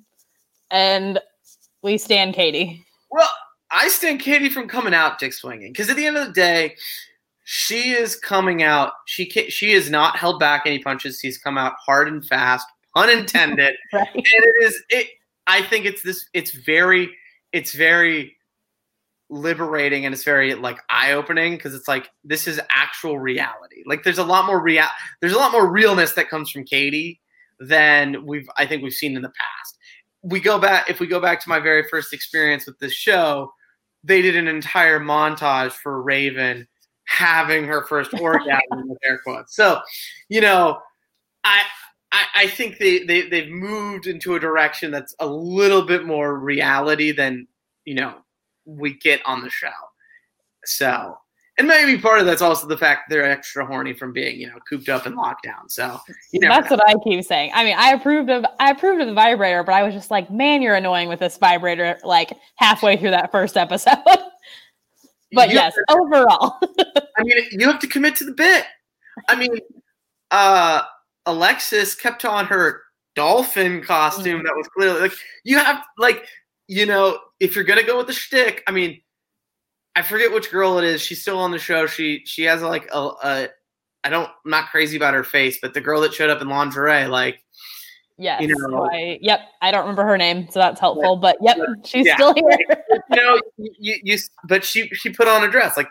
[0.71, 1.21] and
[1.83, 2.85] we stand Katie.
[3.11, 3.31] Well,
[3.71, 6.77] I stand Katie from coming out dick swinging because at the end of the day,
[7.45, 8.93] she is coming out.
[9.07, 11.21] She she has not held back any punches.
[11.21, 12.67] She's come out hard and fast,
[12.97, 14.09] unintended, right.
[14.15, 15.07] and it is it.
[15.47, 16.29] I think it's this.
[16.35, 17.11] It's very.
[17.53, 18.36] It's very
[19.29, 23.83] liberating and it's very like eye opening because it's like this is actual reality.
[23.87, 24.85] Like there's a lot more real.
[25.21, 27.21] There's a lot more realness that comes from Katie
[27.59, 29.77] than we've I think we've seen in the past
[30.27, 33.53] we go back if we go back to my very first experience with this show,
[34.03, 36.67] they did an entire montage for Raven
[37.05, 39.55] having her first orgasm with air quotes.
[39.55, 39.81] So,
[40.29, 40.81] you know,
[41.45, 41.63] I
[42.11, 46.39] I, I think they, they they've moved into a direction that's a little bit more
[46.39, 47.47] reality than
[47.85, 48.15] you know
[48.67, 49.71] we get on the show.
[50.65, 51.17] So
[51.59, 54.59] and maybe part of that's also the fact they're extra horny from being, you know,
[54.69, 55.69] cooped up in lockdown.
[55.69, 56.49] So that's know.
[56.49, 57.51] That's what I keep saying.
[57.55, 60.31] I mean, I approved of I approved of the vibrator, but I was just like,
[60.31, 61.99] man, you're annoying with this vibrator.
[62.05, 63.97] Like halfway through that first episode.
[65.33, 66.59] but you yes, to, overall,
[67.17, 68.65] I mean, you have to commit to the bit.
[69.27, 69.57] I mean,
[70.31, 70.83] uh,
[71.25, 72.83] Alexis kept on her
[73.15, 74.47] dolphin costume mm-hmm.
[74.47, 75.13] that was clearly like
[75.45, 76.27] you have like
[76.69, 78.63] you know if you're gonna go with the shtick.
[78.67, 79.01] I mean
[79.95, 81.01] I forget which girl it is.
[81.01, 81.87] She's still on the show.
[81.87, 83.49] She she has like a, a
[84.05, 86.49] I don't I'm not crazy about her face, but the girl that showed up in
[86.49, 87.43] lingerie, like
[88.19, 88.41] Yes.
[88.41, 89.41] You know, I, yep.
[89.61, 91.17] I don't remember her name, so that's helpful.
[91.17, 92.15] But yep, she's yeah.
[92.15, 92.59] still here.
[93.11, 95.77] you know, you, you, but she she put on a dress.
[95.77, 95.89] Like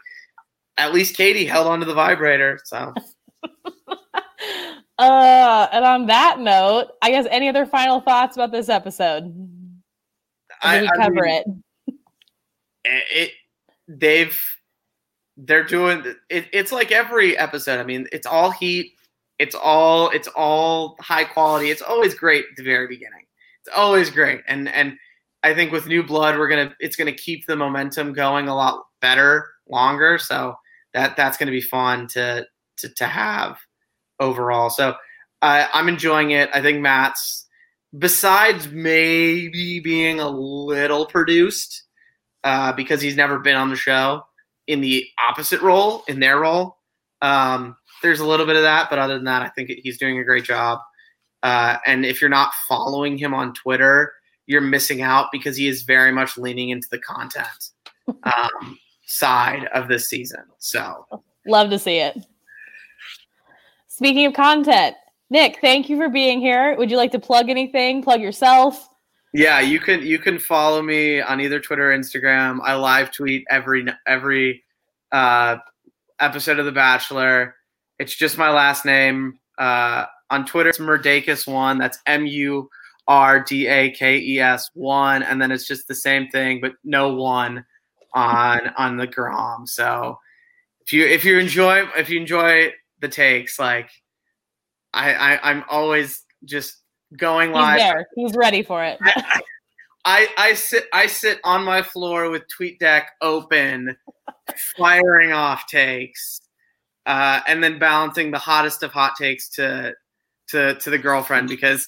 [0.78, 2.60] at least Katie held onto the vibrator.
[2.66, 2.94] So.
[4.98, 9.55] uh, and on that note, I guess any other final thoughts about this episode?
[10.66, 13.04] I, we cover I mean, it.
[13.12, 13.32] It
[13.88, 14.40] they've
[15.38, 17.80] they're doing it, it's like every episode.
[17.80, 18.94] I mean, it's all heat.
[19.40, 21.70] It's all it's all high quality.
[21.70, 23.26] It's always great at the very beginning.
[23.66, 24.42] It's always great.
[24.48, 24.98] And and
[25.44, 28.86] I think with new blood, we're gonna it's gonna keep the momentum going a lot
[29.02, 30.18] better longer.
[30.18, 30.56] So
[30.94, 32.46] that that's gonna be fun to
[32.78, 33.58] to to have
[34.20, 34.70] overall.
[34.70, 34.96] So
[35.42, 36.50] uh, I'm enjoying it.
[36.54, 37.45] I think Matt's
[37.98, 41.84] besides maybe being a little produced
[42.44, 44.24] uh, because he's never been on the show
[44.68, 46.78] in the opposite role, in their role.
[47.22, 50.20] Um, there's a little bit of that, but other than that, I think he's doing
[50.20, 50.80] a great job.
[51.44, 54.14] Uh, and if you're not following him on Twitter,
[54.48, 57.70] you're missing out because he is very much leaning into the content
[58.24, 60.44] um, side of this season.
[60.60, 61.06] So
[61.46, 62.18] love to see it.
[63.88, 64.96] Speaking of content,
[65.30, 66.76] Nick, thank you for being here.
[66.78, 68.04] Would you like to plug anything?
[68.04, 68.88] Plug yourself?
[69.34, 72.60] Yeah, you can you can follow me on either Twitter or Instagram.
[72.64, 74.64] I live tweet every every
[75.12, 75.58] uh,
[76.20, 77.56] episode of The Bachelor.
[78.00, 79.40] It's just my last name.
[79.58, 81.78] Uh, on Twitter, it's Murdakes one.
[81.78, 82.70] That's M U
[83.08, 86.74] R D A K E S one, and then it's just the same thing, but
[86.84, 87.66] no one
[88.14, 89.68] on on the Grom.
[89.68, 90.20] So
[90.82, 92.72] if you if you enjoy if you enjoy
[93.02, 93.90] the takes, like
[94.96, 96.78] I, I I'm always just
[97.16, 97.80] going live.
[97.80, 98.08] He's there.
[98.16, 98.98] He's ready for it.
[99.02, 99.42] I,
[100.06, 103.96] I, I sit I sit on my floor with TweetDeck open,
[104.78, 106.42] firing off takes,
[107.06, 109.94] uh, and then balancing the hottest of hot takes to
[110.50, 111.88] to to the girlfriend because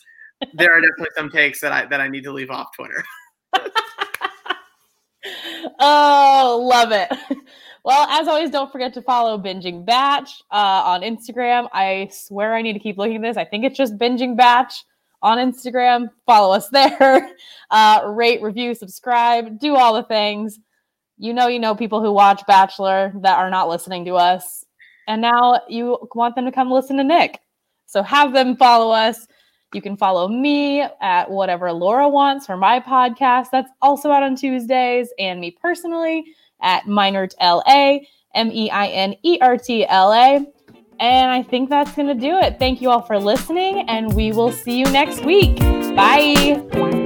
[0.53, 3.03] there are definitely some takes that I that I need to leave off Twitter.
[5.79, 7.09] oh, love it.
[7.87, 11.69] Well, as always, don't forget to follow Binging Batch uh, on Instagram.
[11.71, 13.37] I swear I need to keep looking at this.
[13.37, 14.83] I think it's just Binging Batch
[15.21, 16.09] on Instagram.
[16.25, 17.29] Follow us there.
[17.71, 20.59] Uh, rate, review, subscribe, do all the things.
[21.17, 24.65] You know, you know people who watch Bachelor that are not listening to us.
[25.07, 27.39] And now you want them to come listen to Nick.
[27.85, 29.27] So have them follow us.
[29.73, 33.47] You can follow me at whatever Laura wants for my podcast.
[33.53, 35.07] That's also out on Tuesdays.
[35.17, 36.25] And me personally
[36.61, 37.99] at Meinert LA,
[38.33, 40.45] M E I N E R T L A.
[40.99, 42.57] And I think that's going to do it.
[42.57, 45.59] Thank you all for listening, and we will see you next week.
[45.95, 46.96] Bye.